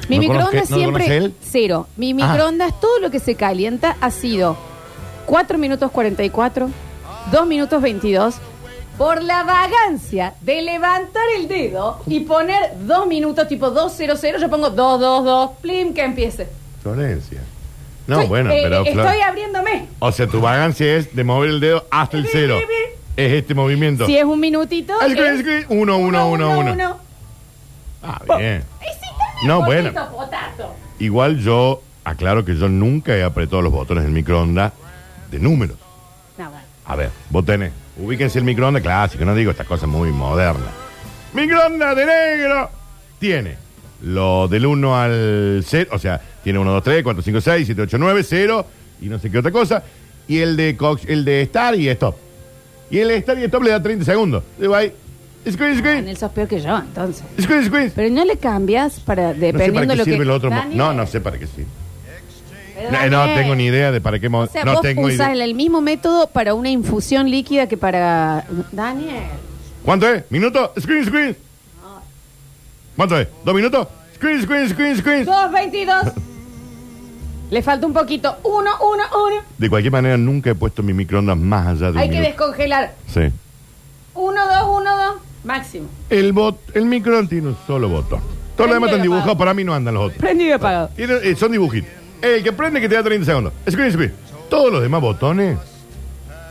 Mi 0.08 0.16
¿No 0.16 0.20
microondas 0.22 0.52
conoce- 0.68 0.70
no 0.70 0.76
siempre 0.76 1.04
conoce 1.04 1.16
él? 1.16 1.34
cero. 1.40 1.86
Mi 1.96 2.12
Ah. 2.12 2.14
microondas, 2.14 2.80
todo 2.80 3.00
lo 3.00 3.10
que 3.10 3.18
se 3.18 3.34
calienta 3.34 3.96
ha 4.00 4.10
sido 4.12 4.56
4 5.28 5.58
minutos 5.58 5.90
44, 5.90 6.70
2 7.30 7.46
minutos 7.46 7.82
22. 7.82 8.36
Por 8.96 9.22
la 9.22 9.44
vagancia 9.44 10.34
de 10.40 10.60
levantar 10.62 11.22
el 11.36 11.46
dedo 11.46 12.02
y 12.06 12.20
poner 12.20 12.72
2 12.80 13.06
minutos, 13.06 13.46
tipo 13.46 13.70
200, 13.70 14.20
yo 14.40 14.48
pongo 14.50 14.70
222, 14.70 15.50
plim, 15.60 15.94
que 15.94 16.02
empiece. 16.02 16.48
Florencia. 16.82 17.40
No, 18.08 18.26
bueno, 18.26 18.50
eh, 18.50 18.60
pero. 18.62 18.84
Flor- 18.84 19.06
Estoy 19.06 19.20
abriéndome. 19.20 19.86
O 20.00 20.10
sea, 20.10 20.26
tu 20.26 20.40
vagancia 20.40 20.96
es 20.96 21.14
de 21.14 21.22
mover 21.24 21.50
el 21.50 21.60
dedo 21.60 21.84
hasta 21.90 22.16
el 22.16 22.26
cero. 22.32 22.56
Es 23.16 23.32
este 23.34 23.54
movimiento. 23.54 24.06
Si 24.06 24.16
es 24.16 24.24
un 24.24 24.40
minutito. 24.40 24.94
Ah, 25.00 25.06
es 25.06 25.40
screen. 25.40 25.66
Uno, 25.68 25.98
uno, 25.98 26.30
uno, 26.30 26.58
uno. 26.58 26.96
Ah, 28.02 28.20
bien. 28.38 28.64
Está 28.80 29.06
No, 29.46 29.64
bueno. 29.64 29.92
potato. 30.10 30.74
Igual 30.98 31.38
yo 31.38 31.82
aclaro 32.04 32.44
que 32.44 32.56
yo 32.56 32.68
nunca 32.68 33.14
he 33.14 33.22
apretado 33.22 33.60
los 33.62 33.72
botones 33.72 34.04
del 34.04 34.12
microondas 34.12 34.72
de 35.30 35.38
números. 35.38 35.76
No, 36.36 36.50
bueno. 36.50 36.64
A 36.84 36.96
ver, 36.96 37.10
vos 37.30 37.44
tenés. 37.44 37.72
Ubíquense 37.98 38.38
el 38.38 38.44
microondas 38.44 38.82
clásico, 38.82 39.24
no 39.24 39.34
digo 39.34 39.50
estas 39.50 39.66
cosas 39.66 39.88
muy 39.88 40.10
modernas. 40.10 40.70
Microondas 41.34 41.96
de 41.96 42.06
negro. 42.06 42.70
Tiene 43.18 43.56
lo 44.02 44.46
del 44.48 44.64
1 44.66 44.96
al 44.96 45.64
0, 45.66 45.90
o 45.92 45.98
sea, 45.98 46.20
tiene 46.42 46.58
1, 46.58 46.70
2, 46.72 46.82
3, 46.82 47.02
4, 47.02 47.22
5, 47.22 47.40
6, 47.40 47.66
7, 47.66 47.82
8, 47.82 47.98
9, 47.98 48.22
0 48.22 48.66
y 49.02 49.08
no 49.08 49.18
sé 49.18 49.30
qué 49.30 49.38
otra 49.38 49.50
cosa. 49.50 49.82
Y 50.28 50.38
el 50.38 50.56
de 50.56 50.76
Cox, 50.76 51.04
el 51.06 51.24
de 51.24 51.42
Star 51.42 51.74
y 51.74 51.88
Stop. 51.88 52.16
Y 52.90 52.98
el 52.98 53.08
de 53.08 53.16
Star 53.16 53.38
y 53.38 53.44
Stop 53.44 53.62
le 53.62 53.70
da 53.70 53.82
30 53.82 54.04
segundos. 54.04 54.44
Digo 54.58 54.74
ahí, 54.74 54.92
screen, 55.50 55.78
screen, 55.78 55.96
Daniel, 55.96 56.16
sos 56.16 56.30
peor 56.32 56.48
que 56.48 56.60
yo, 56.60 56.78
entonces. 56.78 57.24
screen, 57.40 57.66
screen. 57.66 57.92
Pero 57.94 58.14
no 58.14 58.24
le 58.24 58.36
cambias 58.36 59.00
para, 59.00 59.28
No 59.28 59.34
sé 59.34 59.40
dependiendo 59.40 59.80
para 59.80 59.92
qué 59.92 59.96
lo 59.96 60.04
sirve 60.04 60.16
que... 60.18 60.22
el 60.22 60.30
otro. 60.30 60.50
Daniel, 60.50 60.78
No, 60.78 60.92
no 60.94 61.06
sé 61.06 61.20
para 61.20 61.38
qué 61.38 61.46
sirve. 61.46 61.66
Pero 62.78 62.90
No, 62.92 63.10
no 63.10 63.18
Daniel, 63.18 63.38
tengo 63.42 63.54
ni 63.54 63.64
idea 63.66 63.90
de 63.92 64.00
para 64.00 64.18
qué. 64.18 64.28
mo- 64.28 64.40
O 64.40 64.46
sea, 64.46 64.64
no 64.64 64.72
vos 64.74 64.80
tengo 64.82 65.02
usás 65.02 65.32
idea. 65.34 65.44
el 65.44 65.54
mismo 65.54 65.80
método 65.80 66.28
para 66.28 66.54
una 66.54 66.70
infusión 66.70 67.30
líquida 67.30 67.66
que 67.66 67.76
para... 67.76 68.44
Daniel. 68.72 69.24
¿Cuánto 69.84 70.06
es? 70.08 70.24
¿Minuto? 70.30 70.72
Screen, 70.78 71.04
screen. 71.06 71.36
¿Cuánto 72.96 73.18
es? 73.18 73.28
¿Dos 73.44 73.54
minutos? 73.54 73.88
Screen, 74.16 74.42
screen, 74.42 74.68
screen, 74.68 74.96
screen. 74.98 75.26
2.22. 75.26 76.12
Le 77.50 77.62
falta 77.62 77.86
un 77.86 77.92
poquito. 77.92 78.36
Uno, 78.42 78.70
uno, 78.80 79.02
uno. 79.26 79.42
De 79.56 79.70
cualquier 79.70 79.92
manera, 79.92 80.16
nunca 80.18 80.50
he 80.50 80.54
puesto 80.54 80.82
mi 80.82 80.92
microondas 80.92 81.36
más 81.36 81.66
allá 81.68 81.92
de 81.92 81.98
Hay 82.00 82.08
un 82.08 82.14
que 82.14 82.20
minuto. 82.20 82.28
descongelar. 82.28 82.94
Sí. 83.12 83.20
Uno, 84.14 84.40
dos, 84.46 84.80
uno, 84.80 84.96
dos. 84.96 85.14
Máximo. 85.44 85.88
El, 86.10 86.32
bot, 86.32 86.58
el 86.74 86.84
microondas 86.84 87.30
tiene 87.30 87.48
un 87.48 87.56
solo 87.66 87.88
botón. 87.88 88.20
Todos 88.56 88.68
los 88.68 88.76
demás 88.76 88.90
están 88.90 89.02
dibujados, 89.02 89.38
para 89.38 89.54
mí 89.54 89.62
no 89.64 89.72
andan 89.72 89.94
los 89.94 90.06
otros. 90.06 90.18
Prendido 90.18 90.50
y 90.50 90.52
apagado. 90.52 90.90
Eh, 90.96 91.34
son 91.38 91.52
dibujitos. 91.52 91.88
El 92.22 92.42
que 92.42 92.52
prende 92.52 92.80
que 92.80 92.88
te 92.88 92.94
da 92.96 93.02
30 93.02 93.24
segundos. 93.26 93.52
Screen, 93.68 93.92
screen. 93.92 94.12
Todos 94.50 94.72
los 94.72 94.82
demás 94.82 95.00
botones, 95.00 95.58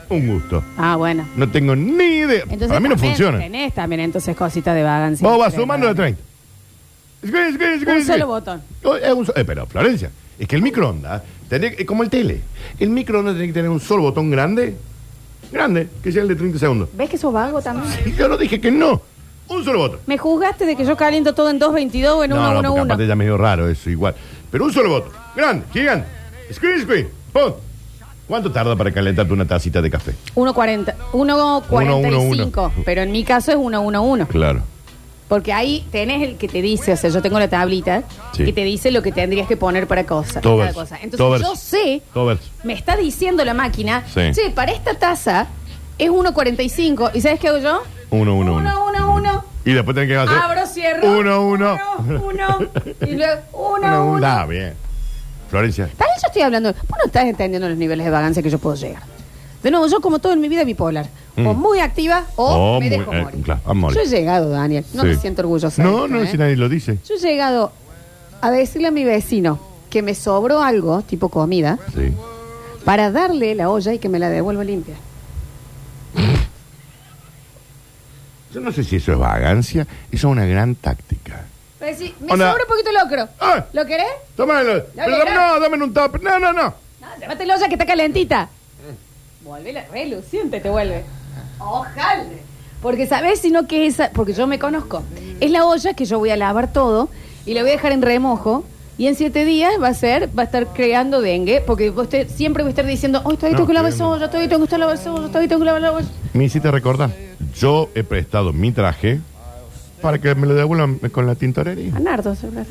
un 0.10 0.28
gusto. 0.28 0.64
Ah, 0.78 0.96
bueno. 0.96 1.28
No 1.36 1.50
tengo 1.50 1.76
ni 1.76 2.04
idea. 2.20 2.44
Entonces 2.44 2.68
para 2.68 2.80
mí 2.80 2.90
no 2.90 2.96
también 2.96 3.12
funciona. 3.16 3.40
Tenés 3.40 3.74
también 3.74 4.02
entonces 4.02 4.36
cositas 4.36 4.76
de 4.76 4.84
vagancia. 4.84 5.28
Vos 5.28 5.38
vas 5.40 5.54
sumando 5.54 5.88
de 5.88 5.96
30. 5.96 6.22
Screen, 7.26 7.54
screen, 7.56 7.80
screen, 7.82 7.98
Un 7.98 8.06
solo 8.06 8.28
botón. 8.28 8.62
Oh, 8.84 8.96
es 8.96 9.12
un 9.14 9.26
so- 9.26 9.36
eh, 9.36 9.44
pero, 9.44 9.66
Florencia, 9.66 10.12
es 10.38 10.48
que 10.48 10.56
el 10.56 10.62
microondas, 10.62 11.24
tenés 11.50 11.76
que- 11.76 11.86
como 11.86 12.04
el 12.04 12.10
tele, 12.10 12.42
el 12.80 12.90
microondas 12.92 13.34
tiene 13.34 13.48
que 13.48 13.54
tener 13.54 13.70
un 13.72 13.80
solo 13.80 14.04
botón 14.04 14.30
grande, 14.30 14.76
grande, 15.52 15.90
que 16.04 16.12
sea 16.12 16.22
el 16.22 16.28
de 16.28 16.36
30 16.36 16.60
segundos. 16.60 16.90
¿Ves 16.94 17.10
que 17.10 17.18
sos 17.18 17.34
vago 17.34 17.60
también? 17.62 17.92
Yo 18.16 18.28
no 18.30 18.38
dije 18.38 18.62
que 18.62 18.70
no, 18.72 19.02
un 19.50 19.66
solo 19.66 19.80
botón. 19.80 20.00
Me 20.06 20.18
juzgaste 20.20 20.66
de 20.68 20.76
que 20.76 20.86
yo 20.86 20.96
caliento 20.96 21.34
todo 21.34 21.50
en 21.50 21.60
2.22 21.60 22.14
o 22.18 22.24
en 22.24 22.30
no, 22.30 22.36
no, 22.38 22.54
porque 22.62 22.68
1.11. 22.70 22.86
aparte 22.86 23.08
ya 23.08 23.14
es 23.14 23.18
medio 23.18 23.38
raro 23.38 23.68
eso, 23.68 23.90
igual. 23.90 24.14
Pero 24.52 24.64
un 24.66 24.72
solo 24.72 24.90
botón, 24.90 25.12
grande, 25.38 25.66
gigante, 25.72 26.08
screen, 26.54 27.10
pon. 27.32 27.56
¿Cuánto 28.28 28.52
tarda 28.52 28.76
para 28.76 28.92
calentarte 28.92 29.32
una 29.32 29.46
tacita 29.46 29.82
de 29.82 29.90
café? 29.90 30.12
1.40. 30.36 30.94
1.45. 31.14 32.72
Pero 32.84 33.02
en 33.02 33.12
mi 33.12 33.24
caso 33.24 33.52
es 33.52 33.58
1.11. 33.58 34.28
Claro. 34.28 34.62
Porque 35.30 35.52
ahí 35.54 35.86
tenés 35.92 36.22
el 36.24 36.38
que 36.38 36.48
te 36.48 36.62
dice, 36.62 36.94
o 36.94 36.98
sea, 36.98 37.10
yo 37.10 37.22
tengo 37.22 37.38
la 37.40 37.50
tablita 37.50 38.04
Sí. 38.34 38.46
que 38.46 38.54
te 38.54 38.64
dice 38.64 38.92
lo 38.92 39.02
que 39.02 39.12
tendrías 39.12 39.48
que 39.48 39.58
poner 39.58 39.86
para 39.88 40.06
cosa, 40.06 40.40
Todo 40.42 40.56
cada 40.58 40.66
verso. 40.68 40.80
cosa. 40.82 40.96
Entonces 40.96 41.18
Todo 41.18 41.38
yo 41.38 41.50
verso. 41.50 41.56
sé, 41.56 42.02
Todo 42.14 42.26
verso. 42.28 42.44
me 42.64 42.74
está 42.74 42.96
diciendo 42.96 43.44
la 43.44 43.54
máquina, 43.54 44.04
Sí. 44.14 44.32
che, 44.34 44.52
para 44.52 44.72
esta 44.72 44.94
taza 44.94 45.48
es 45.98 46.10
1.45. 46.10 47.12
¿Y 47.14 47.22
sabes 47.22 47.40
qué 47.42 47.50
hago 47.50 47.58
yo? 47.60 47.82
Uno, 48.10 48.36
uno, 48.36 48.56
uno. 48.56 48.88
1, 48.90 49.06
1, 49.06 49.14
1. 49.16 49.44
Y 49.66 49.74
después 49.74 49.96
tenés 49.96 50.10
que 50.10 50.16
hacer. 50.18 50.38
Abro, 50.38 50.66
cierro. 50.66 51.12
Uno, 51.20 51.46
uno. 51.46 51.78
Uno, 52.00 52.22
uno. 52.30 52.60
Y 53.06 53.16
luego, 53.16 53.42
Uno, 53.52 53.78
1, 53.78 54.06
uno. 54.06 54.12
1. 54.18 54.28
Ah, 54.28 54.46
bien. 54.46 54.74
Florencia. 55.50 55.86
Vez 55.86 55.96
yo 56.22 56.28
estoy 56.28 56.42
hablando, 56.42 56.74
vos 56.74 56.98
no 57.00 57.06
estás 57.06 57.26
entendiendo 57.26 57.68
los 57.70 57.78
niveles 57.78 58.06
de 58.06 58.12
vagancia 58.12 58.44
que 58.44 58.50
yo 58.50 58.60
puedo 58.60 58.76
llegar. 58.76 59.04
De 59.64 59.72
nuevo, 59.72 59.88
yo 59.88 60.00
como 60.02 60.20
todo 60.20 60.34
en 60.34 60.42
mi 60.42 60.50
vida 60.50 60.64
bipolar. 60.64 61.08
O 61.38 61.54
Mm. 61.54 61.58
muy 61.60 61.80
activa 61.80 62.26
o 62.36 62.80
me 62.80 62.88
muy- 62.88 62.98
dejo 62.98 63.14
eh, 63.14 63.22
morir. 63.24 63.42
claro, 63.44 63.62
a 63.66 63.74
morir. 63.74 63.98
Yo 63.98 64.04
he 64.04 64.08
llegado, 64.08 64.50
Daniel. 64.50 64.86
No 64.94 65.02
Sí. 65.04 65.08
me 65.10 65.16
siento 65.18 65.42
orgullosa. 65.42 65.82
de 65.84 65.88
No, 65.90 66.06
esto, 66.06 66.08
no, 66.08 66.24
¿eh? 66.24 66.28
si 66.28 66.38
nadie 66.38 66.56
lo 66.56 66.68
dice. 66.70 66.98
Yo 67.08 67.16
he 67.16 67.20
llegado 67.20 67.72
a 68.42 68.52
decirle 68.52 68.88
a 68.88 68.92
mi 68.92 69.04
vecino 69.04 69.60
que 69.90 70.02
me 70.02 70.16
sobró 70.16 70.62
algo, 70.62 71.02
tipo 71.04 71.30
comida, 71.30 71.80
Sí. 71.94 72.12
para 72.86 73.12
darle 73.12 73.54
la 73.56 73.70
olla 73.70 73.94
y 73.94 74.00
que 74.00 74.10
me 74.10 74.20
la 74.20 74.30
devuelva 74.30 74.64
limpia. 74.64 74.96
Yo 78.54 78.62
no 78.62 78.72
sé 78.72 78.84
si 78.84 78.96
eso 78.96 79.12
es 79.12 79.18
vagancia, 79.20 79.84
eso 80.12 80.28
es 80.28 80.32
una 80.32 80.46
gran 80.46 80.76
táctica. 80.76 81.46
Me 82.20 82.34
Onda. 82.34 82.52
sobra 82.52 82.64
un 82.64 82.70
poquito 82.70 82.92
locro. 82.92 83.30
Ah. 83.40 83.66
¿Lo 83.74 83.86
querés? 83.86 84.08
Tómalo. 84.36 84.84
Pero 84.96 85.26
no, 85.34 85.60
dame 85.60 85.84
un 85.84 85.94
top. 85.94 86.22
No, 86.22 86.40
no, 86.40 86.52
no. 86.54 86.74
No, 87.00 87.08
llévate 87.20 87.46
la 87.46 87.56
olla 87.56 87.68
que 87.68 87.76
está 87.76 87.86
calentita. 87.86 88.50
Vuelve 89.42 89.72
la 89.74 89.86
reluciente, 89.86 90.60
te 90.60 90.70
vuelve. 90.70 91.04
Ojalá. 91.60 92.24
Porque 92.82 93.08
sabes 93.08 93.40
si 93.40 93.50
no 93.52 93.68
que 93.68 93.88
esa, 93.88 94.12
porque 94.12 94.34
yo 94.34 94.46
me 94.48 94.60
conozco. 94.60 95.04
Es 95.40 95.50
la 95.52 95.66
olla 95.66 95.94
que 95.94 96.06
yo 96.06 96.20
voy 96.20 96.30
a 96.30 96.38
lavar 96.38 96.72
todo 96.72 97.10
y 97.46 97.54
la 97.54 97.62
voy 97.62 97.72
a 97.72 97.74
dejar 97.74 97.92
en 97.92 98.02
remojo. 98.02 98.64
Y 99.00 99.06
en 99.08 99.14
siete 99.16 99.46
días 99.46 99.74
va 99.82 99.90
a 99.90 99.94
ser, 99.94 100.28
va 100.38 100.42
a 100.42 100.46
estar 100.46 100.66
creando 100.74 101.22
dengue, 101.22 101.62
porque 101.62 101.92
vos 101.92 102.10
te- 102.10 102.28
siempre 102.30 102.64
voy 102.64 102.70
a 102.70 102.72
estar 102.72 102.86
diciendo, 102.88 103.22
hoy 103.26 103.36
todavía 103.36 103.52
No, 103.54 103.58
tengo 103.58 103.68
que 103.68 103.74
lavar 103.76 103.92
esa 103.92 104.08
olla, 104.08 104.26
todavía 104.28 104.50
tengo 104.50 104.62
que 104.62 104.66
estar 104.66 104.80
lavar 104.80 104.96
esa 104.96 105.14
olla, 105.14 105.28
todavía 105.28 105.48
tengo 105.50 105.60
que 105.60 105.66
lavar 105.66 105.82
la 105.84 105.92
olla. 105.92 106.08
Me 106.34 106.46
hiciste 106.46 106.72
recordar. 106.72 107.12
Yo 107.60 107.90
he 107.94 108.04
prestado 108.04 108.54
mi 108.54 108.72
traje 108.72 109.20
para 110.02 110.20
que 110.20 110.34
me 110.36 110.48
lo 110.48 110.54
devuelvan 110.56 110.96
con 111.12 111.26
la 111.28 111.36
tintorería. 111.36 111.96
A 111.96 112.00
Nardo, 112.00 112.36
seguro. 112.36 112.64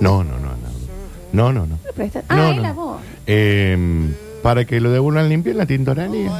No, 0.00 0.24
no, 0.24 0.32
no, 0.38 0.48
no. 0.50 0.72
No, 1.32 1.52
no, 1.52 1.66
no. 1.66 1.78
No, 1.96 2.22
Ah, 2.28 2.36
no, 2.36 2.50
es 2.52 2.56
la 2.58 2.72
voz. 2.72 3.00
Eh, 3.26 4.08
para 4.42 4.64
que 4.64 4.80
lo 4.80 4.90
devuelvan 4.90 5.28
limpio 5.28 5.52
en 5.52 5.58
la 5.58 5.66
tintorería. 5.66 6.30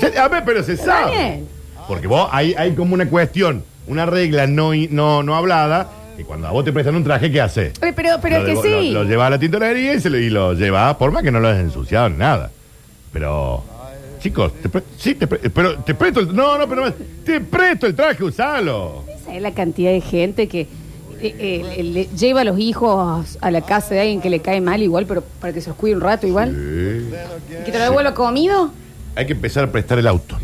Se- 0.00 0.18
A 0.18 0.28
ver, 0.28 0.42
pero 0.44 0.62
se 0.62 0.76
sabe. 0.76 1.12
Daniel. 1.16 1.44
Porque 1.88 2.06
vos 2.06 2.28
hay, 2.32 2.54
hay 2.54 2.72
como 2.74 2.94
una 2.94 3.08
cuestión, 3.10 3.62
una 3.86 4.06
regla 4.06 4.46
no, 4.46 4.72
i- 4.72 4.88
no, 4.90 5.22
no 5.22 5.34
hablada, 5.36 5.90
que 6.16 6.24
cuando 6.24 6.46
a 6.46 6.50
vos 6.52 6.64
te 6.64 6.72
prestan 6.72 6.94
un 6.96 7.04
traje, 7.04 7.30
¿qué 7.30 7.40
haces? 7.40 7.72
Eh, 7.82 7.92
Pero, 7.94 8.10
pero 8.22 8.38
lo, 8.40 8.46
es 8.46 8.58
que 8.60 8.68
devo- 8.68 8.80
sí. 8.80 8.90
Lo, 8.90 9.02
lo 9.02 9.08
llevas 9.10 9.26
a 9.26 9.30
la 9.30 9.38
tintorería 9.38 9.94
y, 9.94 10.00
se 10.00 10.08
lo, 10.08 10.16
y 10.18 10.30
lo 10.30 10.54
llevas, 10.54 10.94
por 10.96 11.10
más 11.12 11.22
que 11.22 11.30
no 11.30 11.40
lo 11.40 11.48
hayas 11.48 11.60
ensuciado 11.64 12.08
ni 12.08 12.16
nada. 12.16 12.50
Pero, 13.12 13.62
chicos, 14.20 14.52
te 14.62 14.68
pre- 14.70 14.82
sí, 14.96 15.14
te 15.14 15.26
pre- 15.26 15.50
pero 15.50 15.76
te 15.80 15.94
presto 15.94 16.20
el... 16.20 16.34
No, 16.34 16.56
no, 16.56 16.66
pero 16.68 16.90
te 17.24 17.40
presto 17.40 17.86
el 17.86 17.94
traje, 17.94 18.24
usalo. 18.24 19.04
Esa 19.34 19.38
es 19.38 19.42
la 19.42 19.50
cantidad 19.52 19.90
de 19.90 20.00
gente 20.00 20.46
que 20.46 20.60
eh, 21.20 21.64
eh, 21.76 21.82
le 21.82 22.04
lleva 22.16 22.42
a 22.42 22.44
los 22.44 22.56
hijos 22.60 23.36
a 23.40 23.50
la 23.50 23.62
casa 23.62 23.92
de 23.94 24.00
alguien 24.02 24.20
que 24.20 24.30
le 24.30 24.38
cae 24.38 24.60
mal 24.60 24.80
igual, 24.80 25.06
pero 25.06 25.24
para 25.40 25.52
que 25.52 25.60
se 25.60 25.70
los 25.70 25.76
cuide 25.76 25.96
un 25.96 26.02
rato 26.02 26.24
igual. 26.28 26.50
Sí. 26.50 27.54
¿Y 27.60 27.64
que 27.64 27.72
te 27.72 27.78
lo 27.78 27.84
devuelva 27.84 28.14
comido? 28.14 28.70
Hay 29.16 29.26
que 29.26 29.32
empezar 29.32 29.64
a 29.64 29.72
prestar 29.72 29.98
el 29.98 30.06
auto. 30.06 30.36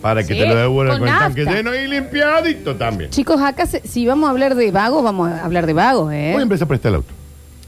Para 0.00 0.22
que 0.22 0.32
Sí, 0.32 0.40
te 0.40 0.46
lo 0.46 0.54
devuelvan 0.56 0.98
con 1.00 1.06
con, 1.08 1.14
el 1.14 1.20
tanque 1.20 1.44
nafta. 1.44 1.56
lleno 1.58 1.74
y 1.74 1.86
limpiadito 1.86 2.76
también. 2.76 3.10
Chicos, 3.10 3.38
acá 3.42 3.66
se- 3.66 3.86
si 3.86 4.06
vamos 4.06 4.28
a 4.28 4.30
hablar 4.30 4.54
de 4.54 4.70
vagos, 4.70 5.04
vamos 5.04 5.30
a 5.30 5.44
hablar 5.44 5.66
de 5.66 5.74
vagos, 5.74 6.10
¿eh? 6.14 6.30
Voy 6.32 6.40
a 6.40 6.42
empezar 6.44 6.64
a 6.64 6.68
prestar 6.68 6.88
el 6.90 6.94
auto. 6.96 7.12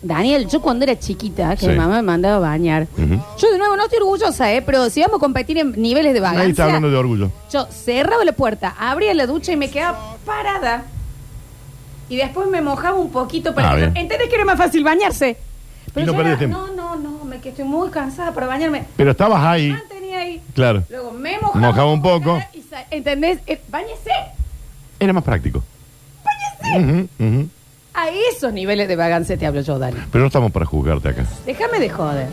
Daniel, 0.03 0.49
yo 0.49 0.61
cuando 0.61 0.83
era 0.85 0.99
chiquita, 0.99 1.55
que 1.55 1.61
Sí. 1.67 1.69
mi 1.69 1.77
mamá 1.77 1.97
me 1.97 2.03
mandaba 2.03 2.37
a 2.37 2.51
bañar, 2.51 2.89
yo 3.39 3.51
de 3.53 3.59
nuevo 3.59 3.77
no 3.77 3.85
estoy 3.85 3.99
orgullosa, 4.01 4.53
¿eh? 4.53 4.61
Pero 4.61 4.91
si 4.91 5.01
vamos 5.01 5.17
a 5.17 5.21
competir 5.21 5.59
en 5.59 5.73
niveles 5.81 6.13
de 6.13 6.21
Nadie 6.21 6.31
está 6.31 6.41
vagancia, 6.41 6.65
hablando 6.65 6.91
de 6.91 6.97
orgullo. 6.97 7.31
yo 7.53 7.67
cerraba 7.71 8.25
la 8.25 8.33
puerta, 8.33 8.75
abría 8.79 9.15
la 9.15 9.27
ducha 9.27 9.53
y 9.53 9.57
me 9.57 9.71
quedaba 9.71 10.17
parada. 10.27 10.85
Y 12.09 12.17
después 12.17 12.49
me 12.49 12.61
mojaba 12.61 12.99
un 12.99 13.11
poquito 13.11 13.55
para 13.55 13.71
Ah, 13.71 13.75
que... 13.75 13.81
bien. 13.83 13.97
¿Entendés 13.97 14.29
que 14.29 14.35
era 14.35 14.45
más 14.45 14.59
fácil 14.59 14.83
bañarse? 14.85 15.37
Y 15.95 16.01
no 16.05 16.13
yo 16.15 16.21
era, 16.21 16.37
tiempo. 16.39 16.59
No, 16.59 16.75
no, 16.75 16.97
no, 16.97 17.25
me 17.25 17.39
que 17.41 17.51
estoy 17.51 17.65
muy 17.65 17.89
cansada 17.91 18.33
para 18.33 18.47
bañarme. 18.49 18.85
Pero 18.97 19.13
estabas 19.13 19.43
ahí. 19.45 19.71
Mantenía 19.71 20.19
ahí. 20.19 20.43
Claro. 20.55 20.83
Luego 20.91 21.13
me 21.13 21.39
mojaba, 21.39 21.61
Mojaba 21.67 21.93
un 21.93 22.03
poco. 22.03 22.43
y 22.55 22.61
sa- 22.63 22.85
¿Entendés? 22.91 23.39
Eh, 23.47 23.61
Báñese. 23.71 24.11
Era 24.99 25.13
más 25.13 25.23
práctico. 25.23 25.63
Ujú, 26.77 27.09
ujú. 27.19 27.49
A 27.95 28.09
esos 28.09 28.53
niveles 28.53 28.89
de 28.89 28.97
vagancia 28.97 29.37
te 29.37 29.47
hablo 29.47 29.61
yo, 29.61 29.79
Dani. 29.79 29.97
Pero 30.11 30.23
no 30.23 30.27
estamos 30.29 30.51
para 30.51 30.65
juzgarte 30.67 31.11
acá. 31.11 31.25
Déjame 31.45 31.79
de 31.79 31.91
joder. 31.91 32.27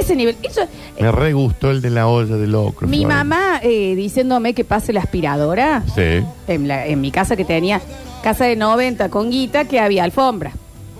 Ese 0.00 0.14
nivel. 0.16 0.36
Eso, 0.42 0.62
Me 1.00 1.10
re 1.12 1.32
gustó 1.32 1.70
el 1.70 1.80
de 1.82 1.90
la 1.90 2.06
olla 2.06 2.36
de 2.36 2.46
locro. 2.46 2.86
Mi 2.88 3.04
mamá 3.04 3.60
eh, 3.62 3.94
diciéndome 3.96 4.54
que 4.54 4.64
pase 4.64 4.92
la 4.92 5.00
aspiradora 5.00 5.82
Sí. 5.94 6.24
en, 6.48 6.68
la- 6.68 6.86
en 6.86 7.00
mi 7.00 7.10
casa 7.10 7.36
que 7.36 7.44
tenía 7.44 7.80
casa 8.22 8.44
de 8.44 8.56
90 8.56 9.08
con 9.10 9.30
guita 9.30 9.66
que 9.66 9.80
había 9.80 10.04
alfombra. 10.04 10.52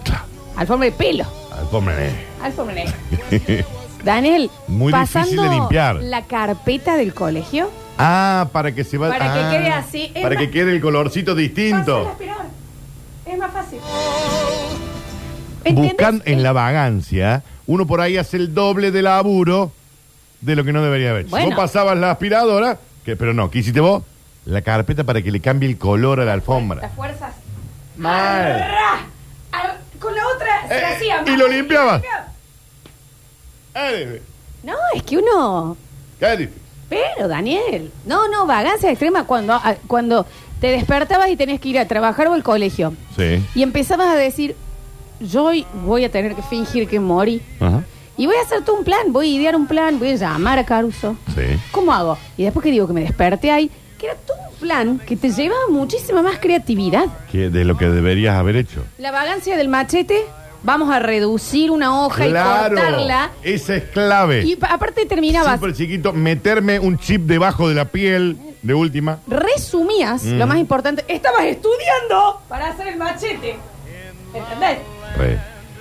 Claro. 0.04 0.24
Alfombra 0.56 0.86
de 0.86 0.92
pelo. 0.92 1.24
Alfombra 1.56 1.96
negra. 1.96 2.16
Alfombra 2.42 2.74
negra. 2.74 2.94
Daniel, 4.04 4.50
Muy 4.68 4.92
difícil 4.92 5.36
de 5.40 5.48
limpiar. 5.48 5.96
la 5.96 6.22
carpeta 6.22 6.96
del 6.96 7.14
colegio. 7.14 7.70
Ah, 7.96 8.48
para 8.52 8.74
que 8.74 8.84
se 8.84 8.98
vaya. 8.98 9.16
Para 9.18 9.32
que 9.32 9.40
ah, 9.40 9.50
quede 9.50 9.68
así, 9.70 10.12
es 10.14 10.22
Para 10.22 10.34
más- 10.34 10.44
que 10.44 10.50
quede 10.50 10.72
el 10.72 10.80
colorcito 10.80 11.32
Pasa 11.32 11.36
la 11.36 11.40
distinto. 11.42 12.08
aspiradora. 12.10 12.44
Es 13.26 13.38
más 13.38 13.52
fácil. 13.52 13.80
¿Entiendes? 15.64 15.92
Buscan 15.92 16.22
en 16.26 16.42
la 16.42 16.52
vagancia, 16.52 17.42
uno 17.66 17.86
por 17.86 18.00
ahí 18.00 18.16
hace 18.18 18.36
el 18.36 18.52
doble 18.54 18.90
de 18.90 19.02
laburo 19.02 19.72
de 20.42 20.56
lo 20.56 20.64
que 20.64 20.72
no 20.72 20.82
debería 20.82 21.10
haber. 21.10 21.26
Bueno. 21.26 21.46
Vos 21.46 21.54
pasabas 21.56 21.96
la 21.96 22.10
aspiradora, 22.10 22.78
que, 23.04 23.16
pero 23.16 23.32
no, 23.32 23.50
¿qué 23.50 23.60
hiciste 23.60 23.80
vos? 23.80 24.02
La 24.44 24.60
carpeta 24.60 25.04
para 25.04 25.22
que 25.22 25.30
le 25.30 25.40
cambie 25.40 25.68
el 25.70 25.78
color 25.78 26.20
a 26.20 26.24
la 26.26 26.34
alfombra. 26.34 26.82
Las 26.82 26.92
fuerzas. 26.92 27.34
Mal. 27.96 28.52
Arra. 28.62 29.06
Ar- 29.52 29.80
Con 29.98 30.14
la 30.14 30.22
otra 30.34 30.68
se 30.68 30.74
Eh, 30.78 30.84
hacía 30.84 31.22
y 31.24 31.30
más. 31.30 31.38
lo 31.38 31.48
limpiabas. 31.48 32.02
Ay, 33.72 34.20
No, 34.62 34.74
es 34.94 35.02
que 35.02 35.16
uno. 35.18 35.76
Pero, 36.88 37.28
Daniel, 37.28 37.90
no, 38.04 38.28
no, 38.28 38.46
vagancia 38.46 38.90
extrema 38.90 39.24
cuando, 39.24 39.54
a- 39.54 39.76
cuando 39.86 40.26
te 40.64 40.70
despertabas 40.70 41.28
y 41.28 41.36
tenías 41.36 41.60
que 41.60 41.68
ir 41.68 41.78
a 41.78 41.86
trabajar 41.86 42.26
o 42.28 42.32
al 42.32 42.42
colegio. 42.42 42.94
Sí. 43.18 43.38
Y 43.54 43.62
empezabas 43.62 44.06
a 44.08 44.14
decir, 44.14 44.56
yo 45.20 45.44
hoy 45.44 45.66
voy 45.84 46.04
a 46.04 46.10
tener 46.10 46.34
que 46.34 46.40
fingir 46.40 46.88
que 46.88 46.98
morí. 47.00 47.42
Ajá. 47.60 47.82
Y 48.16 48.24
voy 48.24 48.36
a 48.36 48.40
hacer 48.46 48.62
todo 48.64 48.76
un 48.78 48.82
plan, 48.84 49.12
voy 49.12 49.30
a 49.30 49.36
idear 49.40 49.56
un 49.56 49.66
plan, 49.66 49.98
voy 49.98 50.12
a 50.12 50.14
llamar 50.14 50.58
a 50.58 50.64
Caruso. 50.64 51.18
Sí. 51.34 51.42
¿Cómo 51.70 51.92
hago? 51.92 52.16
Y 52.38 52.44
después 52.44 52.64
que 52.64 52.70
digo 52.70 52.86
que 52.86 52.94
me 52.94 53.02
desperté 53.02 53.50
ahí, 53.50 53.70
que 53.98 54.06
era 54.06 54.14
todo 54.14 54.38
un 54.52 54.56
plan 54.58 54.98
que 55.06 55.16
te 55.18 55.28
llevaba 55.30 55.66
muchísima 55.68 56.22
más 56.22 56.38
creatividad. 56.38 57.08
Que 57.30 57.50
de 57.50 57.66
lo 57.66 57.76
que 57.76 57.90
deberías 57.90 58.34
haber 58.34 58.56
hecho. 58.56 58.84
La 58.96 59.10
vagancia 59.10 59.58
del 59.58 59.68
machete, 59.68 60.22
vamos 60.62 60.90
a 60.90 60.98
reducir 60.98 61.72
una 61.72 62.02
hoja 62.06 62.26
y 62.26 62.30
cortarla. 62.32 63.32
Esa 63.42 63.76
es 63.76 63.84
clave. 63.84 64.44
Y 64.46 64.56
pa- 64.56 64.68
aparte 64.68 65.04
terminabas, 65.04 65.56
Súper 65.60 65.74
chiquito, 65.74 66.14
meterme 66.14 66.78
un 66.80 66.96
chip 66.98 67.20
debajo 67.26 67.68
de 67.68 67.74
la 67.74 67.84
piel, 67.84 68.38
de 68.64 68.74
última. 68.74 69.18
resumías, 69.28 70.24
Mm. 70.24 70.38
lo 70.38 70.46
más 70.46 70.58
importante, 70.58 71.04
estabas 71.08 71.44
estudiando 71.44 72.40
para 72.48 72.68
hacer 72.70 72.88
el 72.88 72.96
machete. 72.96 73.56
¿Entendés? 74.34 74.78
Re. 75.16 75.38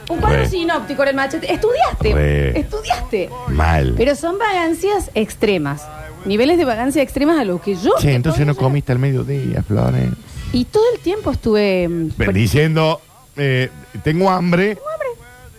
Un 0.09 0.19
cuadro 0.19 0.39
Re. 0.39 0.49
sinóptico 0.49 1.01
en 1.03 1.09
el 1.09 1.15
machete. 1.15 1.51
Estudiaste. 1.51 2.13
Re. 2.13 2.59
Estudiaste. 2.59 3.29
Mal. 3.47 3.93
Pero 3.97 4.15
son 4.15 4.37
vagancias 4.37 5.09
extremas. 5.15 5.87
Niveles 6.25 6.57
de 6.57 6.65
vagancia 6.65 7.01
extremas 7.01 7.39
a 7.39 7.45
los 7.45 7.61
que 7.61 7.75
yo. 7.75 7.91
Che, 7.99 8.13
entonces 8.13 8.45
no 8.45 8.55
comiste 8.55 8.91
al 8.91 8.99
mediodía, 8.99 9.63
Flores. 9.63 10.09
Y 10.51 10.65
todo 10.65 10.83
el 10.93 10.99
tiempo 10.99 11.31
estuve. 11.31 11.87
mm, 11.87 12.09
Ven 12.17 12.33
Diciendo, 12.33 13.01
eh, 13.35 13.69
tengo 14.03 14.29
hambre, 14.29 14.77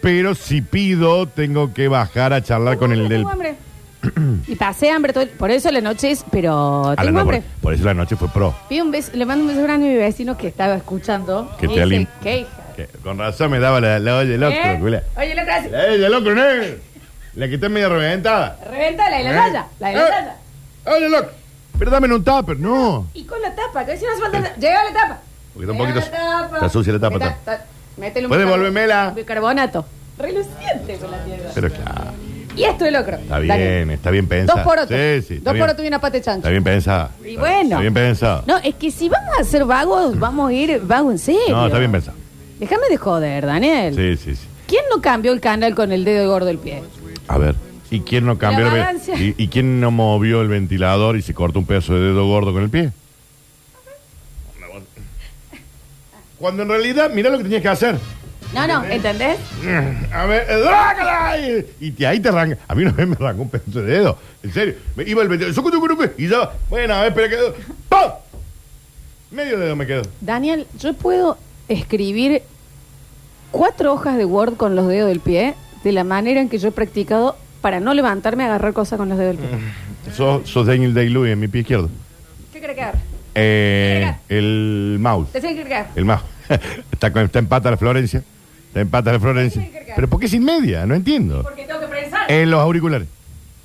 pero 0.01 0.35
si 0.35 0.61
pido, 0.63 1.27
tengo 1.27 1.73
que 1.75 1.89
bajar 1.89 2.33
a 2.33 2.43
charlar 2.43 2.79
con 2.79 2.93
el 2.93 3.09
del... 3.09 3.19
Tengo 3.21 3.31
hambre. 3.31 3.54
y 4.47 4.55
pasé 4.57 4.91
hambre 4.91 5.13
todo 5.13 5.23
el- 5.25 5.31
Por 5.31 5.51
eso 5.51 5.71
la 5.71 5.81
noche 5.81 6.11
es. 6.11 6.25
Pero 6.31 6.87
A 6.87 6.91
la 6.91 6.97
tengo 6.97 7.13
no, 7.13 7.21
hambre. 7.21 7.41
por, 7.43 7.61
por 7.63 7.75
eso 7.75 7.85
la 7.85 7.95
noche 7.95 8.17
fue 8.17 8.29
pro. 8.29 8.55
Pido 8.69 8.85
un 8.85 8.91
beso, 8.91 9.11
le 9.15 9.25
mando 9.27 9.43
un 9.45 9.49
beso 9.51 9.63
grande 9.63 9.87
a 9.89 9.91
mi 9.93 9.97
vecino 9.97 10.37
que 10.37 10.49
estaba 10.49 10.75
escuchando. 10.75 11.51
Que 11.59 11.69
te 11.69 11.83
alim- 11.83 12.09
¿Qué 12.23 12.41
hija? 12.41 12.51
Que 12.77 12.87
con 13.03 13.19
razón 13.19 13.51
me 13.53 13.59
daba 13.61 13.81
la, 13.81 13.99
la 14.01 14.17
olla 14.19 14.37
locro, 14.37 14.59
¿Eh? 14.95 15.03
Oye, 15.17 15.35
la 15.35 15.45
clase. 15.45 15.71
La 15.71 15.79
olla 15.85 15.91
de 15.93 16.09
locro, 16.11 16.35
negro. 16.35 16.77
La 17.35 17.49
que 17.49 17.55
está 17.57 17.69
medio 17.69 17.89
reventada. 17.89 18.59
Reventa 18.71 19.11
la 19.11 19.19
de 19.19 19.25
la 19.25 19.31
¿Eh? 19.31 19.35
talla. 19.35 19.67
La 19.81 19.89
de 19.89 19.95
la 19.95 20.03
Eh, 20.03 20.11
talla. 20.11 20.37
olla 20.97 21.09
locro. 21.09 21.31
Pero 21.79 21.91
dame 21.91 22.15
un 22.15 22.23
tupper, 22.25 22.59
no. 22.59 23.09
Y 23.15 23.25
con 23.25 23.41
la 23.43 23.55
tapa, 23.55 23.85
que 23.85 23.97
si 23.97 24.05
no 24.05 24.13
hace 24.13 24.21
falta. 24.21 24.55
Llega 24.57 24.85
la 24.85 24.93
tapa. 24.93 25.19
Porque 25.53 25.71
está 25.71 25.83
un 25.83 25.89
Llega 25.89 26.01
poquito- 26.01 26.17
la 26.17 26.43
tapa. 26.43 26.57
está 26.57 26.69
sucia 26.69 26.93
la 26.93 26.99
tapa, 27.01 27.15
está. 27.17 27.35
ta- 27.45 27.65
Métele 27.97 28.27
un 28.27 28.31
Puede 28.31 28.45
bicarb- 28.45 28.51
volvérmela. 28.51 29.11
Bicarbonato. 29.15 29.85
Reluciente 30.19 30.97
con 31.01 31.11
la 31.11 31.25
tierra. 31.25 31.51
Pero 31.55 31.71
claro, 31.71 32.13
Y 32.57 32.65
esto 32.65 32.85
es 32.85 32.93
locro. 32.93 33.17
está 33.17 33.39
bien, 33.39 33.91
está 33.91 34.11
bien 34.11 34.25
Dos 34.27 34.29
pensado. 34.39 34.65
por 34.65 34.79
otro. 34.79 34.97
Sí, 34.97 35.27
sí, 35.27 35.35
está 35.35 35.51
Dos 35.51 35.55
bien. 35.55 35.65
por 35.67 35.71
otro 35.73 35.85
y 35.85 35.89
una 35.89 36.01
pata 36.01 36.13
de 36.19 36.23
chancho. 36.23 36.39
Está 36.39 36.51
bien 36.51 36.65
pensado. 36.65 37.11
Y 37.25 37.37
bueno. 37.37 37.63
Está 37.63 37.81
bien 37.81 37.95
pensado. 37.95 38.45
No, 38.47 38.59
es 38.59 38.75
que 38.77 38.91
si 38.91 39.09
vamos 39.09 39.31
a 39.39 39.45
ser 39.45 39.65
vagos, 39.65 40.19
vamos 40.19 40.51
a 40.51 40.53
ir 40.53 40.81
vagos 40.85 41.13
en 41.13 41.19
serio. 41.19 41.41
No, 41.57 41.67
está 41.67 41.79
bien 41.79 41.93
pensado. 41.93 42.17
Déjame 42.61 42.89
de 42.89 42.97
joder, 42.97 43.47
Daniel. 43.47 43.95
Sí, 43.95 44.17
sí, 44.17 44.37
sí. 44.37 44.47
¿Quién 44.67 44.85
no 44.95 45.01
cambió 45.03 45.33
el 45.33 45.41
canal 45.41 45.75
con 45.75 45.93
el 45.93 46.05
dedo 46.05 46.29
gordo 46.31 46.47
del 46.47 46.59
pie? 46.59 46.83
A 47.29 47.39
ver. 47.39 47.55
¿Y 47.91 48.01
quién 48.01 48.25
no 48.25 48.39
cambió 48.39 48.71
La 48.71 48.91
el 48.91 48.99
ve-. 48.99 49.35
¿Y, 49.37 49.45
y 49.45 49.49
quién 49.49 49.81
no 49.81 49.91
movió 49.91 50.41
el 50.41 50.49
ventilador 50.49 51.17
y 51.17 51.23
se 51.23 51.35
cortó 51.35 51.59
un 51.59 51.67
pedazo 51.67 51.95
de 51.95 52.01
dedo 52.01 52.27
gordo 52.27 52.53
con 52.53 52.63
el 52.63 52.71
pie? 52.71 52.91
Cuando 56.39 56.63
en 56.65 56.69
realidad, 56.69 57.11
mira 57.13 57.31
lo 57.31 57.39
que 57.39 57.45
tenías 57.45 57.63
que 57.63 57.69
hacer. 57.69 57.97
No, 58.53 58.67
no, 58.67 58.85
¿entendés? 58.85 59.39
A 60.13 60.27
ver, 60.27 60.47
eh, 60.49 61.75
y 61.81 61.91
te- 61.93 62.07
ahí 62.07 62.21
te 62.21 62.29
arranca. 62.29 62.59
A 62.69 62.75
mí 62.75 62.83
una 62.83 62.93
vez 62.93 63.07
me 63.09 63.15
arrancó 63.17 63.43
un 63.43 63.51
pedazo 63.51 63.83
de 63.83 63.93
dedo. 63.99 64.19
En 64.43 64.53
serio. 64.53 64.75
Me 64.97 65.05
iba 65.05 65.23
el 65.23 65.29
ventilador. 65.29 65.55
sucu, 65.55 65.71
tucu, 65.71 65.89
tucu, 65.89 66.05
Y 66.19 66.29
ya, 66.29 66.53
bueno, 66.71 66.95
a 66.95 67.03
ver, 67.03 67.09
espera 67.11 67.29
que. 67.31 67.37
¡Pum! 67.89 68.13
Medio 69.33 69.59
dedo 69.59 69.75
me 69.75 69.87
quedó. 69.87 70.03
Daniel, 70.21 70.67
yo 70.79 70.95
puedo 70.95 71.39
escribir 71.69 72.43
cuatro 73.51 73.93
hojas 73.93 74.17
de 74.17 74.25
Word 74.25 74.55
con 74.57 74.77
los 74.77 74.87
dedos 74.87 75.09
del 75.09 75.21
pie 75.21 75.55
de 75.83 75.93
la 75.93 76.05
manera 76.05 76.41
en 76.41 76.49
que 76.49 76.59
yo 76.59 76.69
he 76.69 76.73
practicado 76.73 77.37
para 77.61 77.81
no 77.81 77.95
levantarme 77.95 78.45
a 78.45 78.47
agarrar 78.47 78.73
cosas 78.73 78.99
con 78.99 79.09
los 79.09 79.19
dedos 79.19 79.37
del 79.39 79.47
pie. 79.49 79.59
Sos, 80.17 80.49
sos 80.49 80.67
Daniel 80.67 80.93
Day-Lewis 80.95 81.33
en 81.33 81.41
mi 81.41 81.49
pie 81.49 81.63
izquierdo. 81.63 81.89
¿Qué 82.53 82.61
crees 82.61 82.75
que 82.77 82.83
agarre? 82.83 82.99
Eh, 83.35 84.15
el 84.29 84.99
mouse. 85.01 85.33
¿Te 85.33 85.41
sé 85.41 85.49
qué 85.49 85.55
crees 85.55 85.69
que 85.69 85.75
agarre? 85.75 85.91
El 85.97 86.05
mouse. 86.05 86.23
está, 86.93 87.13
con- 87.13 87.23
está 87.25 87.39
en 87.39 87.47
pata 87.47 87.71
la 87.71 87.77
Florencia. 87.77 88.23
Está 88.69 88.81
en 88.81 88.89
pata 88.91 89.13
la 89.13 89.21
Florencia. 89.21 89.69
Pero 89.95 90.09
¿por 90.09 90.19
qué 90.21 90.29
sin 90.29 90.45
media? 90.45 90.85
No 90.87 90.95
entiendo. 90.95 91.43
Porque 91.43 91.65
tengo 91.65 91.81
que 91.81 91.87
pensar. 91.87 92.31
En 92.31 92.51
los 92.51 92.61
auriculares. 92.61 93.09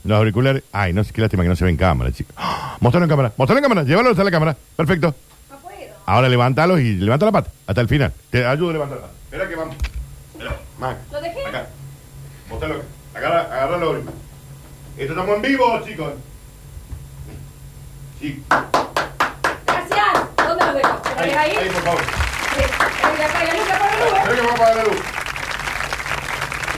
Los 0.04 0.18
auriculares. 0.18 0.64
Ay, 0.72 0.94
no 0.94 1.04
sé 1.04 1.12
qué 1.14 1.22
lástima 1.22 1.44
que 1.44 1.50
no 1.50 1.56
se 1.56 1.64
ve 1.66 1.72
en 1.72 1.78
cámara, 1.78 2.12
chicos. 2.12 2.34
¡Ah! 2.38 2.78
Mostralo 2.80 3.06
en 3.06 3.10
cámara. 3.10 3.34
Mostralo 3.36 3.58
en 3.60 3.64
cámara. 3.64 3.84
Llévalo 3.84 4.10
hasta 4.12 4.24
la 4.24 4.32
cámara. 4.32 4.56
Perfecto. 4.76 5.14
No 5.52 5.58
puedo. 5.58 5.78
Ahora 6.06 6.30
levántalos 6.30 6.80
y 6.80 6.96
levanta 6.96 7.26
la 7.26 7.32
pata. 7.32 7.52
Hasta 7.68 7.82
el 7.82 7.88
final. 7.88 8.14
Te 8.30 8.46
ayudo 8.46 8.70
a 8.70 8.74
levantar 8.74 8.98
la 9.00 9.04
pata. 9.06 9.14
Espera 9.26 9.48
que 9.50 9.56
vamos. 9.56 9.76
Espera, 10.34 10.56
Mac. 10.80 10.98
¿Lo 11.12 11.22
dejé? 11.22 11.46
Acá. 11.46 11.68
Mostralo. 12.50 12.82
Agarra. 13.16 13.68
Esto 14.98 15.14
estamos 15.14 15.36
en 15.36 15.42
vivo, 15.42 15.82
chicos. 15.86 16.14
Sí. 18.22 18.44
Gracias. 19.66 20.08
¿Dónde 20.38 20.66
lo 20.66 20.74
dejo? 20.74 21.02
¿Lo 21.16 21.22
Ahí, 21.22 21.30
dejo 21.30 21.40
ahí? 21.40 21.52
ahí, 21.52 21.70
por 21.70 21.82
favor. 21.84 22.02
Espera 22.58 24.36
que 24.36 24.42
vamos 24.42 24.52
a 24.52 24.54
apagar 24.54 24.76
la 24.78 24.84
luz. 24.84 24.98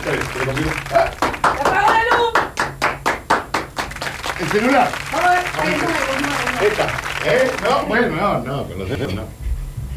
¿te 0.04 0.40
lo 0.40 0.46
confirmo? 0.46 0.72
Ah, 0.94 1.12
¡Apaga 1.44 1.82
la 1.82 2.04
luz! 2.18 2.34
El 4.42 4.48
celular. 4.50 4.90
Vamos 5.12 5.26
a 5.26 5.32
ver. 5.32 5.44
ahí 5.62 5.74
está, 5.74 5.86
está. 5.88 6.66
Esta. 6.66 6.86
¿Eh? 7.26 7.52
No, 7.64 7.86
bueno, 7.86 8.08
no, 8.16 8.40
no, 8.40 8.64
con 8.66 8.80
los 8.80 8.90
dedos 8.90 9.14
no. 9.14 9.24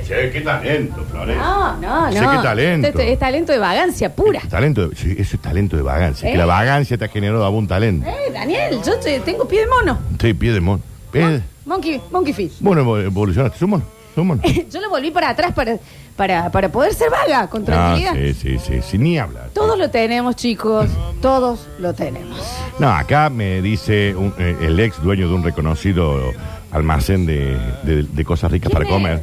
Che, 0.06 0.30
qué 0.30 0.40
talento, 0.42 1.02
Florencia. 1.10 1.42
No, 1.42 1.76
no, 1.80 2.10
no. 2.10 2.30
qué 2.30 2.38
talento. 2.42 2.98
Es 3.00 3.18
talento 3.18 3.52
de 3.52 3.58
vagancia 3.58 4.14
pura. 4.14 4.40
Talento, 4.50 4.88
de- 4.88 4.96
sí, 4.96 5.14
eso 5.18 5.36
es 5.36 5.42
talento 5.42 5.76
de 5.76 5.82
vagancia. 5.82 6.28
¿Eh? 6.28 6.32
Que 6.32 6.38
la 6.38 6.44
vagancia 6.46 6.98
te 6.98 7.06
ha 7.06 7.08
generado 7.08 7.44
algún 7.46 7.66
talento. 7.66 8.06
Eh, 8.08 8.30
Daniel, 8.32 8.80
yo 8.84 8.98
te- 9.00 9.20
tengo 9.20 9.48
pie 9.48 9.60
de 9.60 9.66
mono. 9.66 9.98
Sí, 10.20 10.34
pie 10.34 10.52
de 10.52 10.60
mono. 10.60 10.82
Pie- 11.10 11.40
Monkey, 11.64 12.02
monkey 12.10 12.34
fish. 12.34 12.56
Bueno, 12.60 12.98
evolucionaste. 12.98 13.56
Es 13.56 13.62
un 13.62 13.70
mono. 13.70 13.84
Yo 14.70 14.80
lo 14.80 14.90
volví 14.90 15.10
para 15.10 15.30
atrás 15.30 15.52
para, 15.52 15.76
para, 16.16 16.50
para 16.50 16.68
poder 16.70 16.94
ser 16.94 17.10
vaga 17.10 17.48
con 17.48 17.62
Ah, 17.62 17.96
tranquilidad. 17.96 18.14
sí, 18.14 18.34
sí, 18.34 18.58
sí, 18.58 18.80
sí, 18.82 18.98
ni 18.98 19.18
hablar. 19.18 19.50
Todos 19.52 19.78
lo 19.78 19.90
tenemos, 19.90 20.36
chicos. 20.36 20.88
Todos 21.20 21.66
lo 21.78 21.94
tenemos. 21.94 22.38
No, 22.78 22.90
acá 22.90 23.30
me 23.30 23.60
dice 23.62 24.14
un- 24.14 24.34
eh, 24.38 24.56
el 24.62 24.78
ex 24.80 25.00
dueño 25.02 25.28
de 25.28 25.34
un 25.34 25.42
reconocido 25.42 26.32
almacén 26.70 27.24
de, 27.26 27.56
de- 27.84 28.02
de 28.02 28.24
cosas 28.24 28.50
ricas 28.50 28.70
para 28.72 28.84
¿Quién 28.84 28.94
comer. 28.96 29.22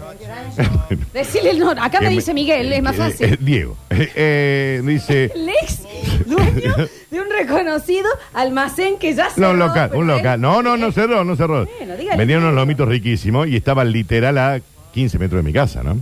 Decirle 1.14 1.52
el 1.52 1.60
no. 1.60 1.72
Acá 1.72 2.00
me 2.02 2.08
Que 2.10 2.16
dice 2.16 2.34
Miguel, 2.34 2.72
es 2.72 2.84
más 2.84 2.96
eh, 2.96 2.98
fácil. 2.98 3.34
eh, 3.34 3.38
Diego. 3.40 3.78
Eh, 3.90 4.12
eh, 4.16 4.82
dice. 4.86 5.32
El 5.36 5.50
ex 5.50 5.84
dueño 6.26 6.76
de 7.10 7.20
un 7.22 7.28
reconocido 7.30 8.10
almacén 8.34 8.98
que 8.98 9.14
ya 9.14 9.26
No, 9.26 9.32
cerró, 9.36 9.52
un 9.52 9.60
local, 9.60 9.92
un 9.94 10.08
local. 10.08 10.40
No, 10.42 10.62
no, 10.62 10.78
no 10.78 10.92
cerró, 10.92 11.24
no 11.24 11.36
cerró. 11.36 11.66
Bueno, 11.78 11.96
dígale. 11.98 12.18
Vendían 12.18 12.42
unos 12.44 12.54
lomitos 12.56 12.88
riquísimos 12.88 13.48
y 13.48 13.56
estaba 13.58 13.84
literal 13.84 14.38
a 14.38 14.60
15 14.94 15.20
metros 15.20 15.40
de 15.44 15.48
mi 15.48 15.54
casa, 15.54 15.84
¿no? 15.84 15.98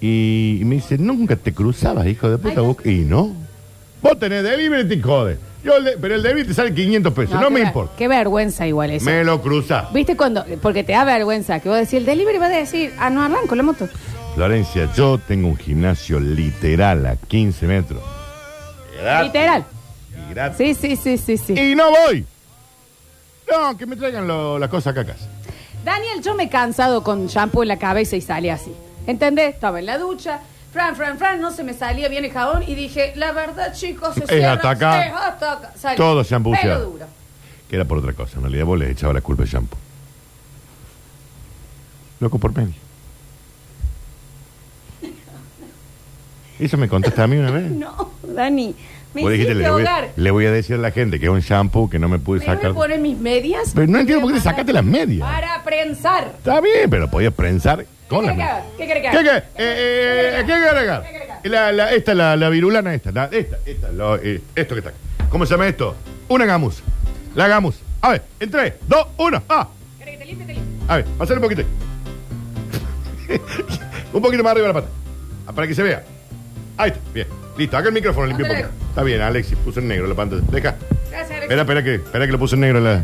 Y, 0.00 0.58
y 0.60 0.64
me 0.64 0.76
dice, 0.76 0.96
nunca 0.98 1.36
te 1.36 1.52
cruzabas, 1.52 2.06
hijo 2.06 2.28
de 2.30 2.38
puta. 2.38 2.60
Vos". 2.62 2.76
Y 2.86 3.00
no. 3.00 3.34
Vos 4.02 4.18
tenés 4.18 4.42
delivery, 4.42 4.88
te 4.88 5.00
jode. 5.02 5.38
Yo 5.62 5.76
el 5.76 5.84
de- 5.84 5.98
pero 6.00 6.14
el 6.14 6.22
delivery 6.22 6.48
te 6.48 6.54
sale 6.54 6.72
500 6.72 7.12
pesos. 7.12 7.34
No, 7.34 7.40
qué 7.48 7.50
me 7.50 7.58
ver- 7.60 7.66
importa. 7.68 7.92
Qué 7.98 8.08
vergüenza 8.08 8.66
igual 8.66 8.90
eso. 8.92 9.04
Me 9.04 9.22
lo 9.24 9.42
cruzás. 9.42 9.92
¿Viste 9.92 10.16
cuando? 10.16 10.44
Porque 10.62 10.84
te 10.84 10.92
da 10.92 11.04
vergüenza 11.04 11.60
que 11.60 11.68
vos 11.68 11.76
decís, 11.78 11.94
el 11.94 12.06
delivery 12.06 12.38
va 12.38 12.46
a 12.46 12.48
decir, 12.48 12.92
ah, 12.98 13.10
no 13.10 13.22
arranco 13.22 13.54
la 13.54 13.62
moto. 13.62 13.86
Florencia, 14.34 14.90
yo 14.96 15.18
tengo 15.18 15.48
un 15.48 15.56
gimnasio 15.58 16.18
literal 16.18 17.04
a 17.04 17.16
15 17.16 17.66
metros. 17.66 18.00
Gratis. 19.02 19.26
Literal. 19.26 19.64
Y 20.30 20.30
gratis. 20.34 20.56
Sí, 20.56 20.74
sí, 20.74 20.96
sí, 20.96 21.18
sí, 21.18 21.36
sí. 21.36 21.52
Y 21.60 21.74
no 21.74 21.90
voy. 21.90 22.24
No, 23.50 23.76
que 23.76 23.84
me 23.84 23.96
traigan 23.96 24.26
lo- 24.26 24.58
las 24.58 24.70
cosas 24.70 24.92
acá 24.92 25.00
a 25.02 25.04
casa. 25.12 25.28
Daniel, 25.84 26.22
yo 26.22 26.34
me 26.34 26.44
he 26.44 26.48
cansado 26.48 27.02
con 27.02 27.26
shampoo 27.26 27.62
en 27.62 27.68
la 27.68 27.78
cabeza 27.78 28.16
y 28.16 28.20
salí 28.20 28.48
así. 28.50 28.72
¿Entendés? 29.06 29.54
Estaba 29.54 29.78
en 29.78 29.86
la 29.86 29.98
ducha. 29.98 30.40
Fran, 30.72 30.94
Fran, 30.94 31.18
Fran, 31.18 31.40
no 31.40 31.50
se 31.50 31.64
me 31.64 31.74
salía 31.74 32.08
bien 32.08 32.24
el 32.24 32.30
jabón 32.32 32.62
y 32.66 32.74
dije, 32.74 33.12
la 33.16 33.32
verdad, 33.32 33.72
chicos, 33.74 34.14
se 34.14 34.24
Es 34.24 34.28
cierra, 34.30 34.52
hasta 34.52 34.70
acá. 34.70 35.06
es 35.06 35.12
hasta 35.14 35.52
acá. 35.52 35.72
Salí. 35.76 35.96
Todo 35.96 36.22
shampoo 36.22 36.52
Pero 36.60 36.68
ya. 36.68 36.78
duro. 36.78 37.06
Que 37.68 37.76
era 37.76 37.84
por 37.84 37.98
otra 37.98 38.12
cosa. 38.12 38.36
En 38.36 38.42
realidad 38.42 38.64
vos 38.66 38.78
le 38.78 38.90
echabas 38.90 39.14
la 39.14 39.20
culpa 39.20 39.42
al 39.42 39.48
shampoo. 39.48 39.78
Loco 42.20 42.38
por 42.38 42.54
medio. 42.56 42.74
Eso 46.58 46.76
me 46.76 46.88
contaste 46.88 47.20
a 47.22 47.26
mí 47.26 47.36
una 47.36 47.50
vez. 47.50 47.70
No, 47.70 48.10
Dani, 48.22 48.74
me 49.14 49.22
Vos 49.22 49.30
dijiste, 49.32 49.52
hiciste 49.52 49.64
le 49.64 49.70
voy, 49.70 49.86
ahogar. 49.86 50.08
le 50.16 50.30
voy 50.30 50.46
a 50.46 50.50
decir 50.52 50.76
a 50.76 50.78
la 50.78 50.90
gente 50.92 51.18
que 51.18 51.26
es 51.26 51.32
un 51.32 51.40
shampoo 51.40 51.90
que 51.90 51.98
no 51.98 52.08
me 52.08 52.18
pude 52.18 52.40
Me 52.40 52.46
voy 52.46 52.54
sacar. 52.56 52.70
a 52.70 52.74
poner 52.74 53.00
mis 53.00 53.18
medias. 53.18 53.72
Pero 53.74 53.86
no 53.88 53.98
entiendo 53.98 54.22
por 54.22 54.30
qué 54.32 54.40
te 54.40 54.48
a 54.48 54.50
sacaste 54.50 54.72
las 54.72 54.84
medias. 54.84 55.28
Para 55.28 55.62
prensar. 55.64 56.32
Está 56.38 56.60
bien, 56.60 56.88
pero 56.90 57.10
podías 57.10 57.32
prensar 57.34 57.84
con 58.08 58.20
¿Qué 58.20 58.26
las 58.26 58.36
querés 58.36 58.36
que 58.36 58.36
medias. 58.36 58.50
haga? 58.50 58.64
¿Qué 58.78 58.86
querés 58.86 59.02
que 59.02 59.10
¿Qué, 59.10 59.16
haga? 59.30 59.40
qué? 59.40 59.46
Eh, 59.46 59.46
eh, 59.58 60.34
¿Qué 60.38 60.44
quiere 60.44 60.68
agregar? 60.68 61.02
¿Qué 61.02 61.08
quiere 61.10 61.24
agregar? 61.24 61.40
La, 61.44 61.72
la, 61.72 61.92
esta, 61.92 62.14
la, 62.14 62.36
la 62.36 62.48
virulana 62.50 62.94
esta. 62.94 63.10
la- 63.12 63.28
esta, 63.32 63.56
esta. 63.66 63.90
lo- 63.92 64.16
eh, 64.16 64.40
esto 64.54 64.74
que 64.74 64.80
está. 64.80 64.92
¿Cómo 65.30 65.44
se 65.46 65.52
llama 65.54 65.66
esto? 65.68 65.94
Una 66.28 66.44
gamuza. 66.44 66.82
La 67.34 67.48
gamuza. 67.48 67.78
A 68.02 68.10
ver, 68.12 68.22
en 68.40 68.50
3, 68.50 68.74
2, 68.88 69.06
1. 69.18 69.42
¡Ah! 69.48 69.68
¿Querés 69.98 70.12
que 70.14 70.18
te 70.18 70.24
limpie? 70.26 70.46
Te 70.46 70.52
limpie. 70.54 70.72
A 70.88 70.96
ver, 70.96 71.04
pasar 71.18 71.36
un 71.36 71.42
poquito. 71.42 71.62
un 74.12 74.22
poquito 74.22 74.42
más 74.42 74.52
arriba 74.52 74.68
de 74.68 74.74
la 74.74 74.80
pata. 74.80 74.92
Ah, 75.46 75.52
Para 75.52 75.66
que 75.66 75.74
se 75.74 75.82
vea. 75.82 76.02
Ahí 76.76 76.90
está, 76.90 77.00
bien. 77.12 77.26
Listo, 77.56 77.76
acá 77.76 77.88
el 77.88 77.94
micrófono 77.94 78.26
limpio 78.26 78.46
un 78.46 78.52
¿Dónde 78.52 78.64
poquito. 78.64 78.79
Está 78.90 79.02
bien, 79.02 79.20
Alexis, 79.22 79.56
puso 79.64 79.80
en 79.80 79.88
negro 79.88 80.06
la 80.06 80.14
pantalla. 80.14 80.42
Deja. 80.50 80.74
Gracias, 81.10 81.30
Alex. 81.30 81.42
Espera, 81.42 81.62
espera 81.62 81.82
que, 81.82 81.94
espera 81.94 82.26
que 82.26 82.32
lo 82.32 82.38
puse 82.38 82.54
en 82.56 82.60
negro 82.60 82.80
la. 82.80 83.02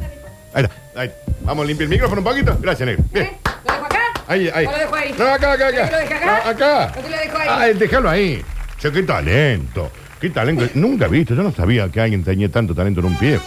Ahí 0.53 0.65
está, 0.65 0.71
ahí. 1.01 1.11
Vamos 1.43 1.65
a 1.65 1.67
limpiar 1.67 1.85
el 1.85 1.91
micrófono 1.91 2.21
un 2.21 2.25
poquito. 2.25 2.57
Gracias, 2.61 2.87
negro. 2.87 3.05
Bien. 3.13 3.27
¿Eh? 3.27 3.39
¿Lo 3.65 3.73
dejo 3.73 3.85
acá? 3.87 3.99
Ahí, 4.27 4.51
ahí. 4.53 4.67
¿O 4.67 4.71
lo 4.73 4.79
dejo 4.79 4.95
ahí? 4.97 5.15
No, 5.17 5.25
acá, 5.27 5.53
acá, 5.53 5.71
¿Querés 5.71 5.81
acá. 5.81 5.89
que 5.89 5.93
lo 5.95 5.99
deje 6.01 6.15
acá? 6.15 6.27
No, 6.45 6.51
acá. 6.51 6.93
¿O 6.99 7.03
te 7.03 7.11
lo 7.11 7.17
dejo 7.17 7.39
ahí? 7.39 7.49
Ay, 7.51 7.75
déjalo 7.75 8.11
ahí. 8.11 8.43
Che, 8.79 8.93
qué 8.93 9.03
talento. 9.05 9.91
Qué 10.21 10.31
talento. 10.31 10.69
Nunca 10.75 11.07
he 11.07 11.09
visto. 11.09 11.35
Yo 11.35 11.43
no 11.43 11.53
sabía 11.53 11.89
que 11.89 12.01
alguien 12.01 12.25
tenía 12.25 12.51
tanto 12.51 12.75
talento 12.75 13.01
en 13.01 13.07
un 13.07 13.17
pie. 13.19 13.39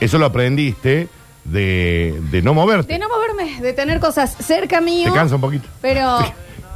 Eso 0.00 0.18
lo 0.18 0.26
aprendiste 0.26 1.08
de, 1.44 2.20
de 2.30 2.42
no 2.42 2.52
moverte. 2.54 2.92
De 2.92 2.98
no 2.98 3.08
moverme, 3.08 3.60
de 3.60 3.72
tener 3.72 3.98
cosas 4.00 4.36
cerca 4.40 4.80
mío. 4.80 5.10
Te 5.10 5.14
cansa 5.18 5.36
un 5.36 5.40
poquito. 5.40 5.68
Pero 5.80 6.18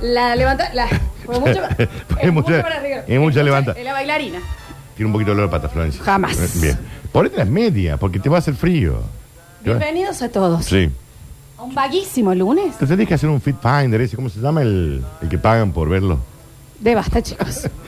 la 0.00 0.34
levanta. 0.36 0.72
La, 0.74 0.86
fue 1.26 1.38
mucho, 1.40 1.60
Es 2.20 2.32
mucha- 2.32 2.62
para 2.62 2.76
arriba. 2.76 3.02
es 3.06 3.20
mucha 3.20 3.42
levanta. 3.42 3.72
Es 3.72 3.84
la 3.84 3.92
bailarina. 3.92 4.38
Tiene 4.96 5.06
un 5.06 5.12
poquito 5.12 5.30
de 5.30 5.36
dolor 5.36 5.50
de 5.50 5.56
pata, 5.56 5.68
Florencia. 5.68 6.02
Jamás. 6.02 6.38
Eh, 6.38 6.48
Bien. 6.60 6.78
Ponete 7.12 7.36
las 7.36 7.48
medias, 7.48 7.98
porque 7.98 8.18
te 8.18 8.28
va 8.28 8.36
a 8.36 8.38
hacer 8.40 8.54
frío. 8.54 9.00
Bienvenidos 9.64 10.20
a 10.22 10.28
todos. 10.28 10.64
Sí. 10.64 10.90
A 11.56 11.62
un 11.62 11.74
vaguísimo 11.74 12.32
lunes 12.34 12.76
Te 12.78 12.86
tenés 12.86 13.08
que 13.08 13.14
hacer 13.14 13.28
un 13.28 13.40
fit 13.40 13.56
finder 13.60 14.00
ese, 14.00 14.14
¿cómo 14.14 14.28
se 14.28 14.38
llama 14.40 14.62
el, 14.62 15.02
el 15.20 15.28
que 15.28 15.38
pagan 15.38 15.72
por 15.72 15.88
verlo? 15.88 16.18
de 16.80 16.94
basta, 16.94 17.20
chicos. 17.20 17.68